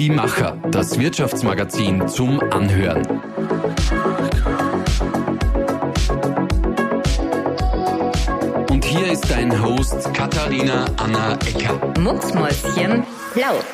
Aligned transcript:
Die 0.00 0.08
Macher, 0.08 0.56
das 0.70 0.98
Wirtschaftsmagazin 0.98 2.08
zum 2.08 2.40
Anhören. 2.40 3.06
Und 8.70 8.82
hier 8.82 9.12
ist 9.12 9.30
dein 9.30 9.62
Host 9.62 10.14
Katharina 10.14 10.86
Anna 10.96 11.34
Ecker. 11.46 11.92
Mucksmäuschen 12.00 13.04
laut. 13.34 13.66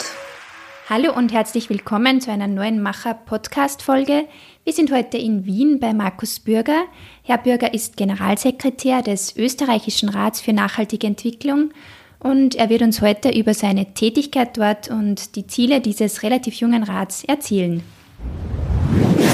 Hallo 0.90 1.14
und 1.14 1.32
herzlich 1.32 1.70
willkommen 1.70 2.20
zu 2.20 2.32
einer 2.32 2.48
neuen 2.48 2.82
Macher-Podcast-Folge. 2.82 4.26
Wir 4.64 4.72
sind 4.72 4.90
heute 4.90 5.18
in 5.18 5.46
Wien 5.46 5.78
bei 5.78 5.94
Markus 5.94 6.40
Bürger. 6.40 6.86
Herr 7.22 7.38
Bürger 7.38 7.72
ist 7.72 7.96
Generalsekretär 7.96 9.02
des 9.02 9.36
Österreichischen 9.36 10.08
Rats 10.08 10.40
für 10.40 10.52
nachhaltige 10.52 11.06
Entwicklung 11.06 11.70
und 12.18 12.54
er 12.54 12.70
wird 12.70 12.82
uns 12.82 13.00
heute 13.00 13.30
über 13.30 13.54
seine 13.54 13.94
Tätigkeit 13.94 14.56
dort 14.56 14.88
und 14.88 15.36
die 15.36 15.46
Ziele 15.46 15.80
dieses 15.80 16.22
relativ 16.22 16.54
jungen 16.54 16.82
Rats 16.82 17.24
erzählen. 17.24 17.82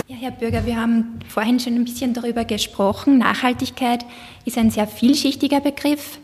Ja, 0.09 0.16
Herr 0.16 0.30
Bürger, 0.33 0.66
wir 0.66 0.77
haben 0.77 1.20
vorhin 1.29 1.61
schon 1.61 1.75
ein 1.75 1.84
bisschen 1.84 2.15
darüber 2.15 2.45
gesprochen. 2.45 3.19
Nachhaltigkeit 3.19 4.05
ist 4.45 4.59
ein 4.59 4.70
sehr 4.70 4.87
vielschichtiger 4.87 5.61
Begriff. 5.61 6.19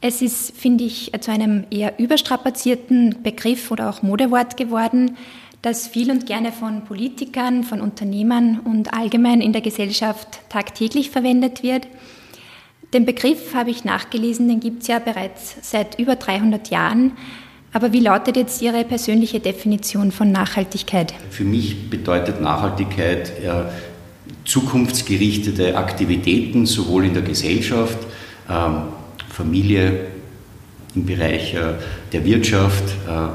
Es 0.00 0.20
ist, 0.20 0.56
finde 0.56 0.84
ich, 0.84 1.12
zu 1.20 1.30
einem 1.30 1.64
eher 1.70 1.98
überstrapazierten 2.00 3.22
Begriff 3.22 3.70
oder 3.70 3.88
auch 3.88 4.02
Modewort 4.02 4.56
geworden, 4.56 5.16
das 5.62 5.86
viel 5.86 6.10
und 6.10 6.26
gerne 6.26 6.50
von 6.50 6.84
Politikern, 6.84 7.62
von 7.62 7.80
Unternehmern 7.80 8.58
und 8.64 8.92
allgemein 8.92 9.40
in 9.40 9.52
der 9.52 9.62
Gesellschaft 9.62 10.40
tagtäglich 10.48 11.10
verwendet 11.10 11.62
wird. 11.62 11.86
Den 12.92 13.06
Begriff 13.06 13.54
habe 13.54 13.70
ich 13.70 13.84
nachgelesen, 13.84 14.48
den 14.48 14.60
gibt 14.60 14.82
es 14.82 14.88
ja 14.88 14.98
bereits 14.98 15.56
seit 15.62 15.98
über 15.98 16.16
300 16.16 16.68
Jahren. 16.68 17.12
Aber 17.72 17.94
wie 17.94 18.00
lautet 18.00 18.36
jetzt 18.36 18.60
Ihre 18.60 18.84
persönliche 18.84 19.40
Definition 19.40 20.12
von 20.12 20.30
Nachhaltigkeit? 20.30 21.14
Für 21.30 21.44
mich 21.44 21.88
bedeutet 21.88 22.42
Nachhaltigkeit 22.42 23.30
äh, 23.40 23.64
zukunftsgerichtete 24.44 25.76
Aktivitäten, 25.76 26.66
sowohl 26.66 27.06
in 27.06 27.14
der 27.14 27.22
Gesellschaft, 27.22 27.96
ähm, 28.50 28.82
Familie, 29.30 30.06
im 30.94 31.06
Bereich 31.06 31.54
äh, 31.54 31.74
der 32.12 32.24
Wirtschaft, 32.26 32.84
äh, 33.08 33.12
äh, 33.12 33.28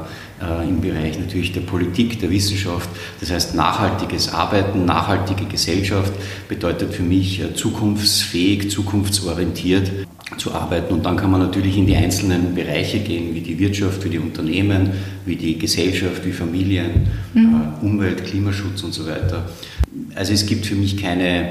im 0.68 0.80
Bereich 0.80 1.18
natürlich 1.18 1.52
der 1.52 1.60
Politik, 1.60 2.20
der 2.20 2.30
Wissenschaft. 2.30 2.88
Das 3.20 3.30
heißt, 3.30 3.54
nachhaltiges 3.54 4.32
Arbeiten, 4.32 4.84
nachhaltige 4.84 5.46
Gesellschaft 5.46 6.12
bedeutet 6.48 6.94
für 6.94 7.02
mich 7.02 7.40
äh, 7.40 7.54
zukunftsfähig, 7.54 8.70
zukunftsorientiert 8.70 9.90
zu 10.36 10.52
arbeiten. 10.52 10.94
Und 10.94 11.06
dann 11.06 11.16
kann 11.16 11.30
man 11.30 11.40
natürlich 11.40 11.76
in 11.76 11.86
die 11.86 11.96
einzelnen 11.96 12.54
Bereiche 12.54 13.00
gehen, 13.00 13.34
wie 13.34 13.40
die 13.40 13.58
Wirtschaft, 13.58 14.04
wie 14.04 14.10
die 14.10 14.18
Unternehmen, 14.18 14.90
wie 15.24 15.36
die 15.36 15.58
Gesellschaft, 15.58 16.24
wie 16.24 16.32
Familien, 16.32 17.08
mhm. 17.34 17.72
Äh, 17.82 17.84
Umwelt, 17.84 18.24
Klimaschutz 18.24 18.82
und 18.82 18.94
so 18.94 19.06
weiter. 19.06 19.48
Also 20.14 20.32
es 20.32 20.46
gibt 20.46 20.66
für 20.66 20.74
mich 20.74 20.96
keine, 20.96 21.50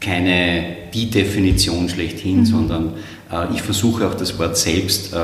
keine 0.00 0.76
die 0.92 1.10
Definition 1.10 1.88
schlechthin, 1.88 2.40
mhm. 2.40 2.46
sondern 2.46 2.92
äh, 3.32 3.54
ich 3.54 3.62
versuche 3.62 4.06
auch 4.06 4.14
das 4.14 4.38
Wort 4.38 4.56
selbst 4.56 5.12
äh, 5.14 5.16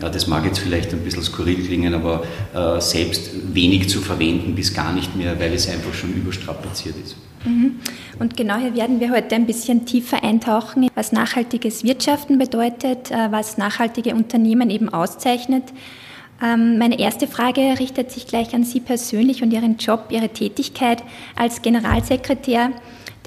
das 0.00 0.26
mag 0.26 0.44
jetzt 0.44 0.58
vielleicht 0.60 0.92
ein 0.92 1.00
bisschen 1.00 1.22
skurril 1.22 1.64
klingen, 1.64 1.94
aber 1.94 2.22
äh, 2.54 2.80
selbst 2.80 3.30
wenig 3.54 3.88
zu 3.88 4.00
verwenden 4.00 4.54
bis 4.54 4.72
gar 4.72 4.92
nicht 4.92 5.16
mehr, 5.16 5.38
weil 5.40 5.52
es 5.52 5.68
einfach 5.68 5.92
schon 5.92 6.12
überstrapaziert 6.14 6.94
ist. 7.02 7.16
Mhm. 7.44 7.80
Und 8.18 8.36
genau 8.36 8.56
hier 8.56 8.74
werden 8.74 9.00
wir 9.00 9.10
heute 9.10 9.34
ein 9.34 9.46
bisschen 9.46 9.86
tiefer 9.86 10.22
eintauchen, 10.22 10.88
was 10.94 11.12
nachhaltiges 11.12 11.84
Wirtschaften 11.84 12.38
bedeutet, 12.38 13.10
äh, 13.10 13.30
was 13.30 13.58
nachhaltige 13.58 14.14
Unternehmen 14.14 14.70
eben 14.70 14.88
auszeichnet. 14.88 15.64
Ähm, 16.42 16.78
meine 16.78 16.98
erste 16.98 17.26
Frage 17.26 17.78
richtet 17.78 18.12
sich 18.12 18.26
gleich 18.26 18.54
an 18.54 18.64
Sie 18.64 18.80
persönlich 18.80 19.42
und 19.42 19.52
Ihren 19.52 19.76
Job, 19.76 20.06
Ihre 20.10 20.28
Tätigkeit 20.28 21.02
als 21.34 21.62
Generalsekretär 21.62 22.70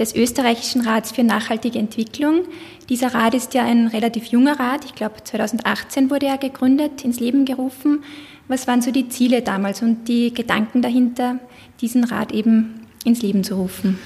des 0.01 0.15
Österreichischen 0.15 0.81
Rats 0.81 1.11
für 1.11 1.23
nachhaltige 1.23 1.77
Entwicklung. 1.77 2.41
Dieser 2.89 3.13
Rat 3.13 3.35
ist 3.35 3.53
ja 3.53 3.63
ein 3.63 3.85
relativ 3.85 4.25
junger 4.25 4.59
Rat. 4.59 4.83
Ich 4.83 4.95
glaube, 4.95 5.23
2018 5.23 6.09
wurde 6.09 6.25
er 6.25 6.39
gegründet, 6.39 7.05
ins 7.05 7.19
Leben 7.19 7.45
gerufen. 7.45 8.03
Was 8.47 8.67
waren 8.67 8.81
so 8.81 8.91
die 8.91 9.09
Ziele 9.09 9.43
damals 9.43 9.83
und 9.83 10.07
die 10.07 10.33
Gedanken 10.33 10.81
dahinter, 10.81 11.35
diesen 11.81 12.03
Rat 12.03 12.31
eben 12.31 12.81
ins 13.05 13.21
Leben 13.21 13.43
zu 13.43 13.55
rufen? 13.55 13.99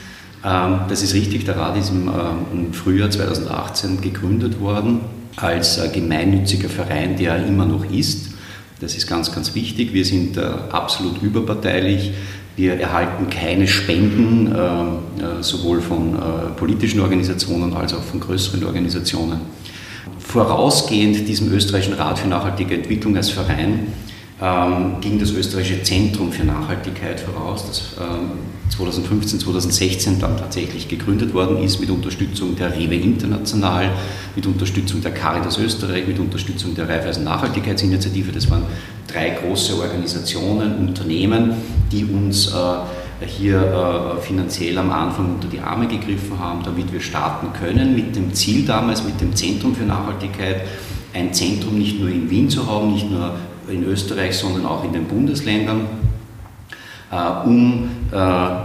Ähm, 0.43 0.81
das 0.89 1.01
ist 1.01 1.13
richtig. 1.13 1.45
Der 1.45 1.55
Rat 1.55 1.77
ist 1.77 1.89
im, 1.89 2.09
ähm, 2.09 2.73
Frühjahr 2.73 3.09
2018 3.09 4.01
gegründet 4.01 4.59
worden 4.59 4.99
als 5.37 5.77
äh, 5.77 5.87
gemeinnütziger 5.87 6.67
Verein, 6.67 7.15
der 7.15 7.37
er 7.37 7.47
immer 7.47 7.65
noch 7.65 7.89
ist. 7.89 8.31
Das 8.81 8.95
ist 8.95 9.07
ganz, 9.07 9.33
ganz 9.33 9.55
wichtig. 9.55 9.93
Wir 9.93 10.03
sind 10.03 10.35
äh, 10.35 10.41
absolut 10.41 11.21
überparteilich. 11.21 12.11
Wir 12.55 12.79
erhalten 12.79 13.29
keine 13.29 13.67
Spenden, 13.67 14.53
äh, 14.53 14.59
äh, 15.39 15.43
sowohl 15.43 15.81
von 15.81 16.15
äh, 16.15 16.19
politischen 16.55 17.01
Organisationen 17.01 17.73
als 17.73 17.93
auch 17.93 18.03
von 18.03 18.19
größeren 18.19 18.63
Organisationen. 18.63 19.41
Vorausgehend 20.19 21.27
diesem 21.27 21.51
österreichischen 21.51 21.95
Rat 21.95 22.19
für 22.19 22.27
nachhaltige 22.27 22.75
Entwicklung 22.75 23.15
als 23.17 23.29
Verein 23.29 23.87
ähm, 24.41 24.95
ging 24.99 25.17
das 25.17 25.31
österreichische 25.31 25.81
Zentrum 25.83 26.31
für 26.31 26.43
Nachhaltigkeit 26.43 27.21
voraus, 27.21 27.65
das 27.67 27.95
ähm, 28.01 28.31
2015, 28.69 29.39
2016 29.39 30.19
dann 30.19 30.35
tatsächlich 30.37 30.89
gegründet 30.89 31.33
worden 31.33 31.63
ist 31.63 31.79
mit 31.79 31.89
Unterstützung 31.89 32.55
der 32.55 32.75
Rewe 32.75 32.95
International, 32.95 33.91
mit 34.35 34.45
Unterstützung 34.45 35.01
der 35.01 35.11
Caritas 35.11 35.57
Österreich, 35.57 36.07
mit 36.07 36.19
Unterstützung 36.19 36.75
der 36.75 36.89
Raiffeisen 36.89 37.23
Nachhaltigkeitsinitiative. 37.23 38.31
Das 38.33 38.49
waren 38.49 38.63
drei 39.07 39.29
große 39.29 39.79
Organisationen, 39.79 40.87
Unternehmen, 40.87 41.53
die 41.91 42.05
uns 42.05 42.47
äh, 42.47 43.25
hier 43.25 44.17
äh, 44.17 44.21
finanziell 44.21 44.77
am 44.77 44.91
Anfang 44.91 45.35
unter 45.35 45.47
die 45.47 45.59
Arme 45.59 45.87
gegriffen 45.87 46.37
haben, 46.39 46.63
damit 46.63 46.91
wir 46.91 46.99
starten 46.99 47.47
können, 47.53 47.95
mit 47.95 48.15
dem 48.15 48.33
Ziel 48.33 48.65
damals, 48.65 49.03
mit 49.03 49.19
dem 49.21 49.35
Zentrum 49.35 49.75
für 49.75 49.83
Nachhaltigkeit, 49.83 50.61
ein 51.13 51.33
Zentrum 51.33 51.77
nicht 51.77 51.99
nur 51.99 52.09
in 52.09 52.29
Wien 52.29 52.49
zu 52.49 52.67
haben, 52.67 52.93
nicht 52.93 53.09
nur 53.09 53.35
in 53.69 53.83
Österreich, 53.83 54.35
sondern 54.35 54.65
auch 54.65 54.83
in 54.83 54.93
den 54.93 55.05
Bundesländern, 55.05 55.87
äh, 57.11 57.47
um 57.47 57.89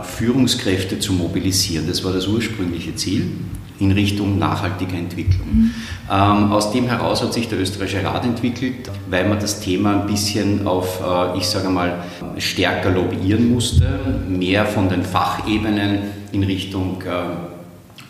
Führungskräfte 0.02 1.00
zu 1.00 1.12
mobilisieren. 1.12 1.86
Das 1.88 2.04
war 2.04 2.12
das 2.12 2.28
ursprüngliche 2.28 2.94
Ziel 2.94 3.32
in 3.80 3.92
Richtung 3.92 4.38
nachhaltiger 4.38 4.96
Entwicklung. 4.96 5.48
Mhm. 5.50 5.70
Ähm, 6.10 6.52
aus 6.52 6.72
dem 6.72 6.86
heraus 6.86 7.22
hat 7.22 7.32
sich 7.32 7.48
der 7.48 7.58
Österreichische 7.58 8.04
Rat 8.04 8.24
entwickelt, 8.24 8.90
weil 9.08 9.28
man 9.28 9.40
das 9.40 9.60
Thema 9.60 10.00
ein 10.00 10.06
bisschen 10.06 10.66
auf, 10.66 11.00
äh, 11.00 11.38
ich 11.38 11.46
sage 11.46 11.68
mal, 11.68 12.04
stärker 12.38 12.90
lobbyieren 12.90 13.50
musste, 13.52 13.98
mehr 14.28 14.66
von 14.66 14.88
den 14.88 15.02
Fachebenen 15.02 15.98
in 16.32 16.44
Richtung 16.44 17.02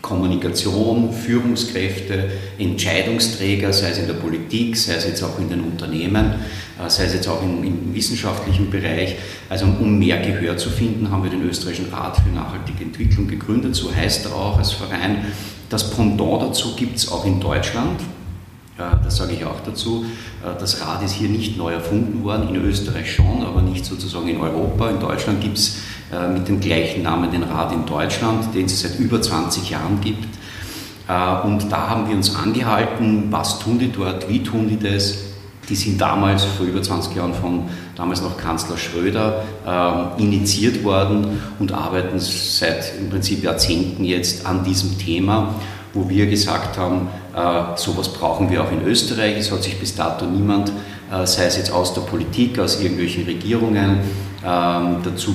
Kommunikation, 0.02 1.12
Führungskräfte, 1.12 2.30
Entscheidungsträger, 2.58 3.72
sei 3.72 3.90
es 3.90 3.98
in 3.98 4.06
der 4.06 4.14
Politik, 4.14 4.76
sei 4.76 4.94
es 4.94 5.06
jetzt 5.06 5.22
auch 5.22 5.38
in 5.38 5.48
den 5.48 5.60
Unternehmen, 5.60 6.34
äh, 6.78 6.88
sei 6.88 7.04
es 7.04 7.14
jetzt 7.14 7.28
auch 7.28 7.42
im, 7.42 7.62
im, 7.62 7.94
wissenschaftlichen 7.94 8.70
Bereich. 8.70 9.16
Also 9.48 9.66
um 9.66 9.98
mehr 9.98 10.18
Gehör 10.18 10.56
zu 10.56 10.70
finden, 10.70 11.10
haben 11.10 11.22
wir 11.22 11.30
den 11.30 11.42
Österreichischen 11.42 11.92
Rat 11.92 12.16
für 12.16 12.30
nachhaltige 12.30 12.84
Entwicklung 12.84 13.28
gegründet. 13.28 13.74
So 13.74 13.94
heißt 13.94 14.26
er 14.26 14.34
auch 14.34 14.58
als 14.58 14.72
Verein. 14.72 15.26
Das 15.68 15.90
Pendant 15.90 16.42
dazu 16.42 16.74
gibt 16.74 16.96
es 16.96 17.10
auch 17.12 17.24
in 17.24 17.40
Deutschland. 17.40 18.00
Das 19.04 19.16
sage 19.16 19.34
ich 19.34 19.44
auch 19.44 19.60
dazu. 19.64 20.06
Äh, 20.42 20.58
das 20.58 20.80
Rad 20.80 21.02
ist 21.02 21.12
hier 21.12 21.28
nicht 21.28 21.56
neu 21.56 21.72
erfunden 21.72 22.24
worden, 22.24 22.54
in 22.54 22.64
Österreich 22.64 23.12
schon, 23.12 23.42
aber 23.44 23.62
nicht 23.62 23.84
sozusagen 23.84 24.28
in 24.28 24.40
Europa. 24.40 24.90
In 24.90 25.00
Deutschland 25.00 25.40
gibt 25.40 25.58
es 25.58 25.68
äh, 25.68 25.80
mit 26.34 26.48
dem 26.48 26.60
gleichen 26.60 27.02
Namen 27.02 27.30
den 27.30 27.44
Rad 27.44 27.72
in 27.72 27.86
Deutschland, 27.86 28.54
den 28.54 28.66
es 28.66 28.80
seit 28.80 28.98
über 28.98 29.22
20 29.22 29.70
Jahren 29.70 30.00
gibt. 30.00 30.28
Und 31.44 31.70
da 31.70 31.88
haben 31.88 32.08
wir 32.08 32.16
uns 32.16 32.34
angehalten, 32.34 33.28
was 33.30 33.60
tun 33.60 33.78
die 33.78 33.92
dort, 33.92 34.28
wie 34.28 34.42
tun 34.42 34.68
die 34.68 34.76
das, 34.76 35.18
die 35.70 35.76
sind 35.76 36.00
damals, 36.00 36.44
vor 36.44 36.66
über 36.66 36.82
20 36.82 37.14
Jahren, 37.14 37.32
von 37.32 37.62
damals 37.94 38.22
noch 38.22 38.36
Kanzler 38.36 38.76
Schröder 38.76 39.44
äh, 39.66 40.22
initiiert 40.22 40.82
worden 40.82 41.40
und 41.58 41.72
arbeiten 41.72 42.18
seit 42.18 42.92
im 42.98 43.08
Prinzip 43.08 43.44
Jahrzehnten 43.44 44.04
jetzt 44.04 44.46
an 44.46 44.64
diesem 44.64 44.98
Thema, 44.98 45.54
wo 45.94 46.08
wir 46.08 46.26
gesagt 46.26 46.76
haben, 46.76 47.08
äh, 47.36 47.76
sowas 47.76 48.12
brauchen 48.12 48.50
wir 48.50 48.64
auch 48.64 48.72
in 48.72 48.84
Österreich. 48.84 49.36
Es 49.38 49.52
hat 49.52 49.62
sich 49.62 49.78
bis 49.78 49.94
dato 49.94 50.26
niemand, 50.26 50.72
äh, 51.12 51.24
sei 51.24 51.44
es 51.44 51.56
jetzt 51.56 51.72
aus 51.72 51.94
der 51.94 52.02
Politik, 52.02 52.58
aus 52.58 52.80
irgendwelchen 52.80 53.24
Regierungen, 53.24 54.00
ähm, 54.44 54.96
dazu 55.04 55.34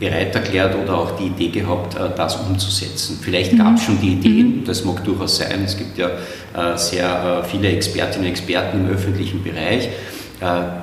bereit 0.00 0.34
erklärt 0.34 0.74
oder 0.74 0.98
auch 0.98 1.16
die 1.16 1.26
Idee 1.26 1.48
gehabt, 1.48 1.94
äh, 1.94 2.08
das 2.16 2.36
umzusetzen. 2.36 3.18
Vielleicht 3.20 3.56
gab 3.56 3.76
es 3.76 3.82
mhm. 3.82 3.84
schon 3.84 4.00
die 4.00 4.12
Ideen, 4.14 4.60
mhm. 4.60 4.64
das 4.64 4.84
mag 4.84 5.04
durchaus 5.04 5.36
sein. 5.36 5.62
Es 5.64 5.76
gibt 5.76 5.98
ja 5.98 6.08
äh, 6.08 6.76
sehr 6.76 7.42
äh, 7.44 7.46
viele 7.46 7.68
Expertinnen 7.68 8.26
und 8.26 8.32
Experten 8.32 8.80
im 8.80 8.90
öffentlichen 8.90 9.44
Bereich. 9.44 9.88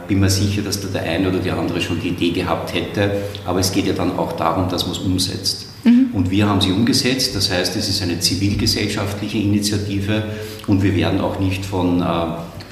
Bin 0.07 0.19
mir 0.19 0.29
sicher, 0.29 0.61
dass 0.61 0.81
da 0.81 0.87
der 0.87 1.01
eine 1.01 1.29
oder 1.29 1.39
die 1.39 1.49
andere 1.49 1.81
schon 1.81 1.99
die 1.99 2.09
Idee 2.09 2.29
gehabt 2.29 2.75
hätte, 2.75 3.09
aber 3.43 3.59
es 3.59 3.71
geht 3.71 3.87
ja 3.87 3.93
dann 3.93 4.15
auch 4.15 4.33
darum, 4.33 4.69
dass 4.69 4.85
man 4.85 4.91
es 4.91 4.99
umsetzt. 4.99 5.65
Mhm. 5.83 6.09
Und 6.13 6.29
wir 6.29 6.47
haben 6.47 6.61
sie 6.61 6.71
umgesetzt, 6.71 7.35
das 7.35 7.51
heißt, 7.51 7.75
es 7.75 7.89
ist 7.89 8.03
eine 8.03 8.19
zivilgesellschaftliche 8.19 9.39
Initiative 9.39 10.25
und 10.67 10.83
wir 10.83 10.95
werden 10.95 11.21
auch 11.21 11.39
nicht 11.39 11.65
von 11.65 12.03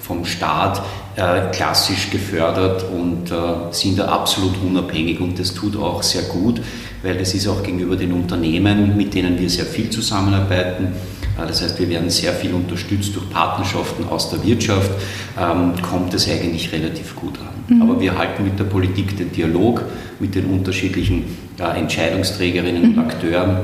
vom 0.05 0.23
Staat 0.25 0.83
äh, 1.15 1.49
klassisch 1.51 2.11
gefördert 2.11 2.85
und 2.91 3.31
äh, 3.31 3.71
sind 3.71 3.97
da 3.97 4.05
absolut 4.09 4.53
unabhängig 4.63 5.19
und 5.19 5.39
das 5.39 5.53
tut 5.53 5.75
auch 5.77 6.03
sehr 6.03 6.23
gut, 6.23 6.61
weil 7.01 7.17
das 7.17 7.33
ist 7.33 7.47
auch 7.47 7.63
gegenüber 7.63 7.95
den 7.95 8.13
Unternehmen, 8.13 8.95
mit 8.95 9.13
denen 9.15 9.39
wir 9.39 9.49
sehr 9.49 9.65
viel 9.65 9.89
zusammenarbeiten, 9.89 10.93
äh, 11.37 11.47
das 11.47 11.61
heißt, 11.63 11.79
wir 11.79 11.89
werden 11.89 12.09
sehr 12.09 12.33
viel 12.33 12.53
unterstützt 12.53 13.15
durch 13.15 13.29
Partnerschaften 13.31 14.07
aus 14.07 14.29
der 14.29 14.43
Wirtschaft, 14.43 14.91
ähm, 15.39 15.73
kommt 15.81 16.13
es 16.13 16.29
eigentlich 16.29 16.71
relativ 16.71 17.15
gut 17.15 17.39
an. 17.39 17.75
Mhm. 17.75 17.81
Aber 17.81 17.99
wir 17.99 18.15
halten 18.15 18.43
mit 18.43 18.59
der 18.59 18.65
Politik 18.65 19.17
den 19.17 19.31
Dialog 19.31 19.81
mit 20.19 20.35
den 20.35 20.45
unterschiedlichen 20.45 21.37
äh, 21.59 21.79
Entscheidungsträgerinnen 21.79 22.91
mhm. 22.91 22.97
und 22.97 22.99
Akteuren 22.99 23.57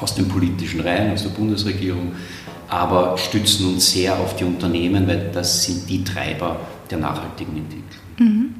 aus 0.00 0.14
den 0.14 0.28
politischen 0.28 0.80
Reihen, 0.80 1.12
aus 1.12 1.24
der 1.24 1.30
Bundesregierung, 1.30 2.12
aber 2.68 3.16
stützen 3.16 3.66
uns 3.68 3.90
sehr 3.90 4.18
auf 4.18 4.36
die 4.36 4.44
Unternehmen, 4.44 5.06
weil 5.06 5.30
das 5.32 5.64
sind 5.64 5.88
die 5.88 6.04
Treiber 6.04 6.60
der 6.90 6.98
nachhaltigen 6.98 7.56
Entwicklung. 7.56 8.02
Mhm. 8.18 8.54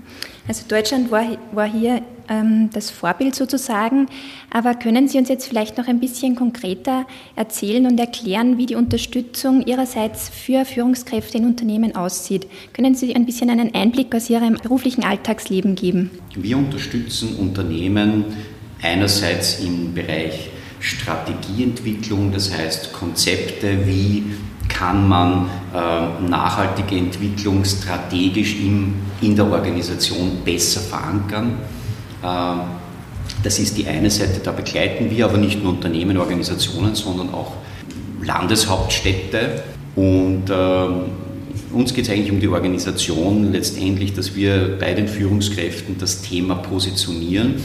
Also 0.47 0.65
Deutschland 0.67 1.11
war, 1.11 1.27
war 1.53 1.71
hier 1.71 2.01
ähm, 2.31 2.71
das 2.73 2.91
Vorbild 2.91 3.35
sozusagen, 3.35 4.07
aber 4.51 4.75
können 4.75 5.07
Sie 5.07 5.19
uns 5.19 5.29
jetzt 5.29 5.47
vielleicht 5.47 5.77
noch 5.77 5.89
ein 5.89 6.01
bisschen 6.01 6.37
konkreter 6.37 7.07
erzählen 7.37 7.85
und 7.87 8.01
erklären, 8.01 8.57
wie 8.57 8.65
die 8.65 8.75
Unterstützung 8.75 9.67
Ihrerseits 9.67 10.31
für 10.31 10.65
Führungskräfte 10.65 11.37
in 11.37 11.45
Unternehmen 11.45 11.95
aussieht? 11.95 12.47
Können 12.73 12.95
Sie 12.95 13.15
ein 13.15 13.27
bisschen 13.27 13.51
einen 13.51 13.75
Einblick 13.75 14.15
aus 14.15 14.31
Ihrem 14.31 14.55
beruflichen 14.55 15.05
Alltagsleben 15.05 15.75
geben? 15.75 16.11
Wir 16.35 16.57
unterstützen 16.57 17.37
Unternehmen 17.37 18.25
einerseits 18.81 19.61
im 19.61 19.93
Bereich 19.93 20.49
Strategieentwicklung, 20.81 22.33
das 22.33 22.53
heißt 22.53 22.93
Konzepte, 22.93 23.87
wie 23.87 24.25
kann 24.69 25.09
man 25.09 25.49
äh, 25.75 26.29
nachhaltige 26.29 26.97
Entwicklung 26.97 27.65
strategisch 27.65 28.57
in, 28.57 29.35
der 29.35 29.51
Organisation 29.51 30.39
besser 30.45 30.81
verankern. 30.81 31.59
Äh, 32.23 32.27
das 33.43 33.59
ist 33.59 33.77
die 33.77 33.87
eine 33.87 34.11
Seite, 34.11 34.41
da 34.43 34.53
begleiten 34.53 35.11
wir 35.11 35.25
aber 35.25 35.39
nicht 35.39 35.63
nur 35.63 35.73
Unternehmen, 35.73 36.17
Organisationen, 36.17 36.95
sondern 36.95 37.33
auch 37.33 37.53
Landeshauptstädte. 38.23 39.63
Und 39.97 40.51
äh, 40.51 41.75
uns 41.75 41.95
geht 41.95 42.05
es 42.05 42.11
eigentlich 42.11 42.31
um 42.31 42.41
die 42.41 42.49
Organisation 42.49 43.53
letztendlich, 43.53 44.15
dass 44.15 44.35
wir 44.35 44.79
bei 44.79 44.95
den 44.95 45.09
Führungskräften 45.09 45.99
das 45.99 46.23
Thema 46.23 46.57
positionieren, 46.57 47.57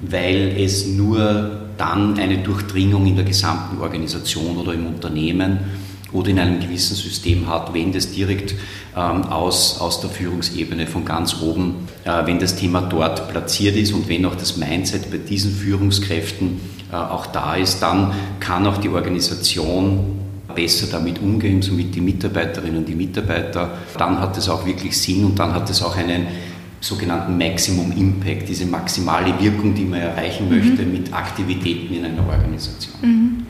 weil 0.00 0.54
es 0.58 0.86
nur 0.86 1.65
dann 1.78 2.18
eine 2.18 2.38
Durchdringung 2.38 3.06
in 3.06 3.16
der 3.16 3.24
gesamten 3.24 3.80
Organisation 3.80 4.56
oder 4.56 4.74
im 4.74 4.86
Unternehmen 4.86 5.58
oder 6.12 6.30
in 6.30 6.38
einem 6.38 6.60
gewissen 6.60 6.94
System 6.94 7.48
hat, 7.48 7.74
wenn 7.74 7.92
das 7.92 8.10
direkt 8.10 8.54
ähm, 8.96 9.24
aus, 9.24 9.80
aus 9.80 10.00
der 10.00 10.10
Führungsebene 10.10 10.86
von 10.86 11.04
ganz 11.04 11.40
oben, 11.42 11.88
äh, 12.04 12.26
wenn 12.26 12.38
das 12.38 12.56
Thema 12.56 12.80
dort 12.80 13.28
platziert 13.28 13.76
ist 13.76 13.92
und 13.92 14.08
wenn 14.08 14.24
auch 14.24 14.36
das 14.36 14.56
Mindset 14.56 15.10
bei 15.10 15.18
diesen 15.18 15.52
Führungskräften 15.52 16.60
äh, 16.92 16.96
auch 16.96 17.26
da 17.26 17.56
ist, 17.56 17.80
dann 17.82 18.12
kann 18.40 18.66
auch 18.66 18.78
die 18.78 18.88
Organisation 18.88 20.16
besser 20.54 20.86
damit 20.90 21.20
umgehen, 21.20 21.60
somit 21.60 21.94
die 21.94 22.00
Mitarbeiterinnen 22.00 22.78
und 22.78 22.88
die 22.88 22.94
Mitarbeiter. 22.94 23.76
Dann 23.98 24.18
hat 24.18 24.38
es 24.38 24.48
auch 24.48 24.64
wirklich 24.64 24.96
Sinn 24.96 25.24
und 25.24 25.38
dann 25.38 25.52
hat 25.52 25.68
es 25.68 25.82
auch 25.82 25.96
einen 25.96 26.26
sogenannten 26.86 27.36
Maximum 27.36 27.92
Impact, 27.96 28.48
diese 28.48 28.66
maximale 28.66 29.38
Wirkung, 29.40 29.74
die 29.74 29.84
man 29.84 30.00
erreichen 30.00 30.48
mhm. 30.48 30.56
möchte 30.56 30.82
mit 30.84 31.12
Aktivitäten 31.12 31.94
in 31.94 32.04
einer 32.04 32.26
Organisation. 32.26 32.94
Mhm. 33.02 33.46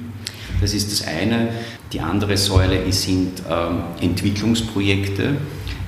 Das 0.61 0.73
ist 0.73 0.91
das 0.91 1.07
eine. 1.07 1.49
Die 1.93 2.01
andere 2.01 2.37
Säule 2.37 2.91
sind 2.91 3.43
ähm, 3.51 3.83
Entwicklungsprojekte, 4.01 5.37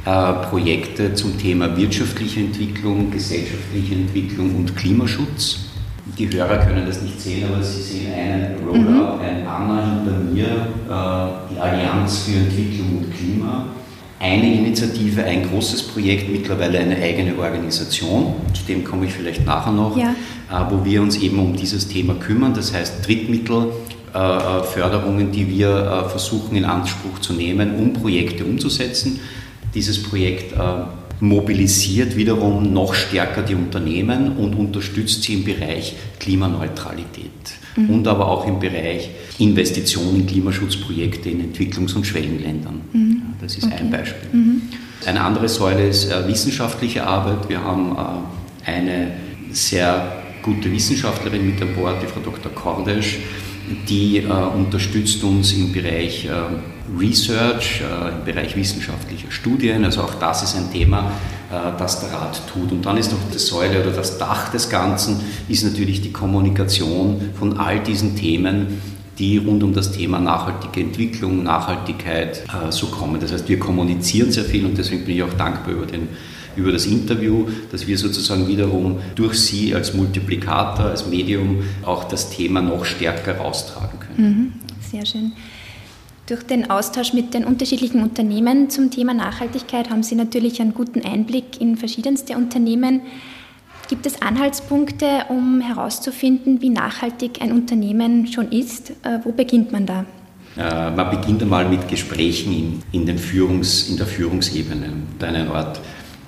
äh, 0.04 0.32
Projekte 0.48 1.14
zum 1.14 1.38
Thema 1.38 1.74
wirtschaftliche 1.76 2.40
Entwicklung, 2.40 3.10
gesellschaftliche 3.10 3.94
Entwicklung 3.94 4.54
und 4.54 4.76
Klimaschutz. 4.76 5.60
Die 6.18 6.30
Hörer 6.30 6.58
können 6.58 6.86
das 6.86 7.02
nicht 7.02 7.20
sehen, 7.20 7.44
aber 7.50 7.62
sie 7.62 7.82
sehen 7.82 8.12
einen 8.12 8.56
Roller, 8.66 9.16
mhm. 9.16 9.20
ein 9.20 9.44
Banner 9.44 10.02
hinter 10.04 10.18
mir, 10.18 10.46
äh, 10.46 11.54
die 11.54 11.58
Allianz 11.58 12.24
für 12.24 12.38
Entwicklung 12.38 12.98
und 12.98 13.14
Klima 13.14 13.66
eine 14.20 14.52
Initiative, 14.52 15.24
ein 15.24 15.48
großes 15.48 15.84
Projekt, 15.84 16.28
mittlerweile 16.30 16.80
eine 16.80 16.96
eigene 16.96 17.38
Organisation, 17.38 18.34
zu 18.52 18.64
dem 18.64 18.84
komme 18.84 19.06
ich 19.06 19.12
vielleicht 19.12 19.46
nachher 19.46 19.72
noch, 19.72 19.96
ja. 19.96 20.14
Äh, 20.50 20.64
wo 20.70 20.84
wir 20.84 21.00
uns 21.02 21.18
eben 21.18 21.38
um 21.38 21.54
dieses 21.54 21.86
Thema 21.88 22.14
kümmern. 22.14 22.54
Das 22.54 22.72
heißt 22.72 23.06
Drittmittelförderungen, 23.06 25.28
äh, 25.28 25.32
die 25.32 25.46
wir 25.48 25.68
äh, 25.68 26.08
versuchen 26.08 26.56
in 26.56 26.64
Anspruch 26.64 27.18
zu 27.20 27.34
nehmen, 27.34 27.74
um 27.76 27.92
Projekte 27.92 28.44
umzusetzen. 28.44 29.20
Dieses 29.74 30.02
Projekt 30.02 30.54
mobilisiert 31.20 32.16
wiederum 32.16 32.72
noch 32.72 32.94
stärker 32.94 33.42
die 33.42 33.54
Unternehmen 33.54 34.36
und 34.36 34.54
unterstützt 34.54 35.24
sie 35.24 35.34
im 35.34 35.44
Bereich 35.44 35.94
Klimaneutralität 36.20 37.30
mhm. 37.76 37.90
und 37.90 38.08
aber 38.08 38.28
auch 38.28 38.46
im 38.46 38.60
Bereich 38.60 39.10
Investitionen 39.38 40.20
in 40.20 40.26
Klimaschutzprojekte 40.26 41.30
in 41.30 41.52
Entwicklungs- 41.52 41.94
und 41.94 42.06
Schwellenländern. 42.06 42.80
Mhm. 42.92 43.07
Das 43.40 43.56
ist 43.56 43.64
okay. 43.64 43.76
ein 43.78 43.90
Beispiel. 43.90 44.28
Mhm. 44.32 44.62
Eine 45.06 45.20
andere 45.20 45.48
Säule 45.48 45.86
ist 45.86 46.10
äh, 46.10 46.26
wissenschaftliche 46.26 47.06
Arbeit. 47.06 47.48
Wir 47.48 47.62
haben 47.62 47.96
äh, 47.96 48.70
eine 48.70 49.12
sehr 49.52 50.12
gute 50.42 50.70
Wissenschaftlerin 50.70 51.46
mit 51.46 51.62
an 51.62 51.74
Bord, 51.74 52.02
die 52.02 52.06
Frau 52.06 52.20
Dr. 52.20 52.52
Kordesch, 52.52 53.18
die 53.88 54.18
äh, 54.18 54.24
unterstützt 54.26 55.22
uns 55.22 55.52
im 55.52 55.72
Bereich 55.72 56.24
äh, 56.24 56.30
Research, 56.98 57.82
äh, 57.82 58.08
im 58.10 58.24
Bereich 58.24 58.56
wissenschaftlicher 58.56 59.30
Studien. 59.30 59.84
Also 59.84 60.02
auch 60.02 60.14
das 60.14 60.42
ist 60.42 60.56
ein 60.56 60.72
Thema, 60.72 61.12
äh, 61.50 61.78
das 61.78 62.00
der 62.00 62.12
Rat 62.12 62.42
tut. 62.52 62.72
Und 62.72 62.86
dann 62.86 62.96
ist 62.96 63.12
noch 63.12 63.18
die 63.32 63.38
Säule 63.38 63.82
oder 63.82 63.92
das 63.92 64.18
Dach 64.18 64.50
des 64.50 64.68
Ganzen, 64.68 65.20
ist 65.48 65.64
natürlich 65.64 66.00
die 66.00 66.12
Kommunikation 66.12 67.30
von 67.38 67.58
all 67.58 67.80
diesen 67.80 68.16
Themen 68.16 68.80
die 69.18 69.38
rund 69.38 69.62
um 69.62 69.72
das 69.72 69.92
Thema 69.92 70.20
nachhaltige 70.20 70.80
Entwicklung, 70.80 71.42
Nachhaltigkeit 71.42 72.44
äh, 72.48 72.70
so 72.70 72.86
kommen. 72.86 73.20
Das 73.20 73.32
heißt, 73.32 73.48
wir 73.48 73.58
kommunizieren 73.58 74.30
sehr 74.30 74.44
viel 74.44 74.64
und 74.64 74.78
deswegen 74.78 75.04
bin 75.04 75.16
ich 75.16 75.22
auch 75.22 75.34
dankbar 75.34 75.74
über, 75.74 75.86
den, 75.86 76.08
über 76.56 76.72
das 76.72 76.86
Interview, 76.86 77.46
dass 77.72 77.86
wir 77.86 77.98
sozusagen 77.98 78.46
wiederum 78.46 78.98
durch 79.14 79.34
Sie 79.34 79.74
als 79.74 79.94
Multiplikator, 79.94 80.86
als 80.86 81.06
Medium 81.06 81.62
auch 81.84 82.04
das 82.04 82.30
Thema 82.30 82.60
noch 82.60 82.84
stärker 82.84 83.36
raustragen 83.36 84.00
können. 84.00 84.28
Mhm, 84.28 84.52
sehr 84.90 85.04
schön. 85.04 85.32
Durch 86.28 86.42
den 86.42 86.68
Austausch 86.68 87.14
mit 87.14 87.32
den 87.32 87.44
unterschiedlichen 87.44 88.02
Unternehmen 88.02 88.68
zum 88.68 88.90
Thema 88.90 89.14
Nachhaltigkeit 89.14 89.88
haben 89.88 90.02
Sie 90.02 90.14
natürlich 90.14 90.60
einen 90.60 90.74
guten 90.74 91.02
Einblick 91.02 91.58
in 91.58 91.78
verschiedenste 91.78 92.36
Unternehmen. 92.36 93.00
Gibt 93.88 94.04
es 94.04 94.20
Anhaltspunkte, 94.20 95.24
um 95.30 95.62
herauszufinden, 95.62 96.60
wie 96.60 96.68
nachhaltig 96.68 97.40
ein 97.40 97.52
Unternehmen 97.52 98.26
schon 98.26 98.52
ist? 98.52 98.90
Äh, 98.90 99.20
wo 99.24 99.32
beginnt 99.32 99.72
man 99.72 99.86
da? 99.86 100.04
Äh, 100.58 100.90
man 100.90 101.10
beginnt 101.10 101.40
einmal 101.40 101.66
mit 101.66 101.88
Gesprächen 101.88 102.82
in, 102.92 103.08
in, 103.08 103.18
Führungs, 103.18 103.88
in 103.88 103.96
der 103.96 104.06
Führungsebene, 104.06 104.92
einen 105.22 105.48
Ort 105.48 105.80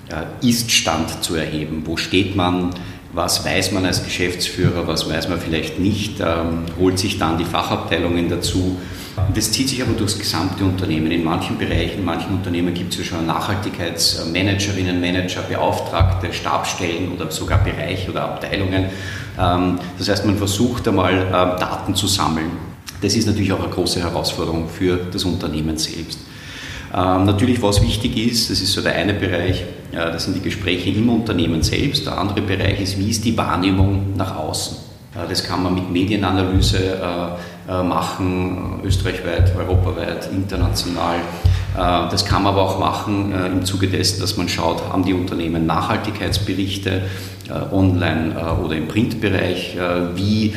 äh, 0.09 0.47
Ist-Stand 0.47 1.23
zu 1.23 1.35
erheben. 1.35 1.83
Wo 1.85 1.97
steht 1.97 2.35
man? 2.35 2.71
Was 3.13 3.45
weiß 3.45 3.73
man 3.73 3.85
als 3.85 4.03
Geschäftsführer? 4.03 4.87
Was 4.87 5.07
weiß 5.07 5.29
man 5.29 5.39
vielleicht 5.39 5.79
nicht? 5.79 6.19
Ähm, 6.19 6.65
holt 6.79 6.97
sich 6.97 7.19
dann 7.19 7.37
die 7.37 7.45
Fachabteilungen 7.45 8.27
dazu? 8.27 8.77
Das 9.33 9.51
zieht 9.51 9.69
sich 9.69 9.81
aber 9.81 9.93
durchs 9.93 10.17
gesamte 10.17 10.63
Unternehmen. 10.63 11.11
In 11.11 11.23
manchen 11.23 11.57
Bereichen, 11.57 11.99
in 11.99 12.05
manchen 12.05 12.33
Unternehmen 12.33 12.73
gibt 12.73 12.93
es 12.93 12.99
ja 12.99 13.05
schon 13.05 13.25
Nachhaltigkeitsmanagerinnen, 13.25 15.01
Manager, 15.01 15.41
Beauftragte, 15.41 16.31
Stabsstellen 16.31 17.11
oder 17.11 17.29
sogar 17.29 17.63
Bereiche 17.63 18.09
oder 18.09 18.23
Abteilungen. 18.23 18.85
Ähm, 19.39 19.79
das 19.97 20.09
heißt, 20.09 20.25
man 20.25 20.37
versucht 20.37 20.87
einmal 20.87 21.13
ähm, 21.13 21.59
Daten 21.59 21.93
zu 21.93 22.07
sammeln. 22.07 22.51
Das 23.01 23.15
ist 23.15 23.27
natürlich 23.27 23.51
auch 23.51 23.59
eine 23.59 23.69
große 23.69 23.99
Herausforderung 23.99 24.69
für 24.69 24.97
das 25.11 25.25
Unternehmen 25.25 25.77
selbst. 25.77 26.19
Ähm, 26.93 27.25
natürlich, 27.25 27.61
was 27.61 27.81
wichtig 27.81 28.15
ist, 28.17 28.49
das 28.49 28.61
ist 28.61 28.71
so 28.71 28.81
der 28.81 28.95
eine 28.95 29.13
Bereich, 29.13 29.65
das 29.91 30.23
sind 30.23 30.37
die 30.37 30.41
Gespräche 30.41 30.89
im 30.89 31.09
Unternehmen 31.09 31.61
selbst. 31.63 32.05
Der 32.05 32.17
andere 32.17 32.41
Bereich 32.41 32.79
ist, 32.79 32.97
wie 32.97 33.09
ist 33.09 33.25
die 33.25 33.35
Wahrnehmung 33.35 34.15
nach 34.15 34.37
außen? 34.37 34.77
Das 35.13 35.43
kann 35.43 35.63
man 35.63 35.75
mit 35.75 35.91
Medienanalyse 35.91 36.77
äh, 36.77 36.91
äh, 36.93 37.31
machen, 37.67 38.79
österreichweit, 38.83 39.55
europaweit, 39.55 40.29
international. 40.31 41.17
Äh, 41.75 42.09
das 42.09 42.25
kann 42.25 42.43
man 42.43 42.53
aber 42.53 42.63
auch 42.63 42.79
machen 42.79 43.33
im 43.33 43.65
Zuge 43.65 43.87
dessen, 43.87 44.19
dass 44.19 44.37
man 44.37 44.49
schaut, 44.49 44.81
haben 44.89 45.03
die 45.05 45.13
Unternehmen 45.13 45.65
Nachhaltigkeitsberichte 45.65 47.03
online 47.71 48.33
oder 48.63 48.75
im 48.75 48.87
Printbereich, 48.87 49.77
wie 50.15 50.53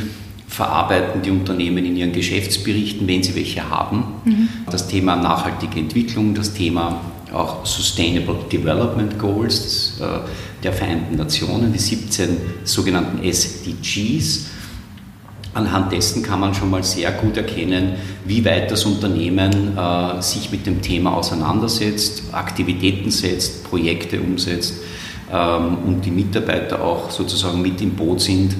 verarbeiten 0.46 1.22
die 1.22 1.30
Unternehmen 1.30 1.84
in 1.84 1.96
ihren 1.96 2.12
Geschäftsberichten, 2.12 3.08
wenn 3.08 3.20
sie 3.24 3.34
welche 3.34 3.68
haben. 3.68 4.04
Mhm. 4.24 4.48
Das 4.70 4.86
Thema 4.86 5.16
nachhaltige 5.16 5.80
Entwicklung, 5.80 6.34
das 6.34 6.52
Thema 6.54 7.00
auch 7.32 7.66
Sustainable 7.66 8.36
Development 8.52 9.18
Goals 9.18 9.98
der 10.64 10.72
Vereinten 10.72 11.16
Nationen, 11.16 11.72
die 11.72 11.78
17 11.78 12.36
sogenannten 12.64 13.22
SDGs. 13.22 14.46
Anhand 15.54 15.92
dessen 15.92 16.22
kann 16.24 16.40
man 16.40 16.52
schon 16.52 16.68
mal 16.68 16.82
sehr 16.82 17.12
gut 17.12 17.36
erkennen, 17.36 17.92
wie 18.24 18.44
weit 18.44 18.72
das 18.72 18.84
Unternehmen 18.84 19.78
äh, 19.78 20.20
sich 20.20 20.50
mit 20.50 20.66
dem 20.66 20.82
Thema 20.82 21.14
auseinandersetzt, 21.14 22.24
Aktivitäten 22.32 23.12
setzt, 23.12 23.62
Projekte 23.62 24.20
umsetzt 24.20 24.74
ähm, 25.32 25.78
und 25.86 26.04
die 26.04 26.10
Mitarbeiter 26.10 26.82
auch 26.82 27.08
sozusagen 27.08 27.62
mit 27.62 27.80
im 27.80 27.90
Boot 27.90 28.20
sind. 28.20 28.52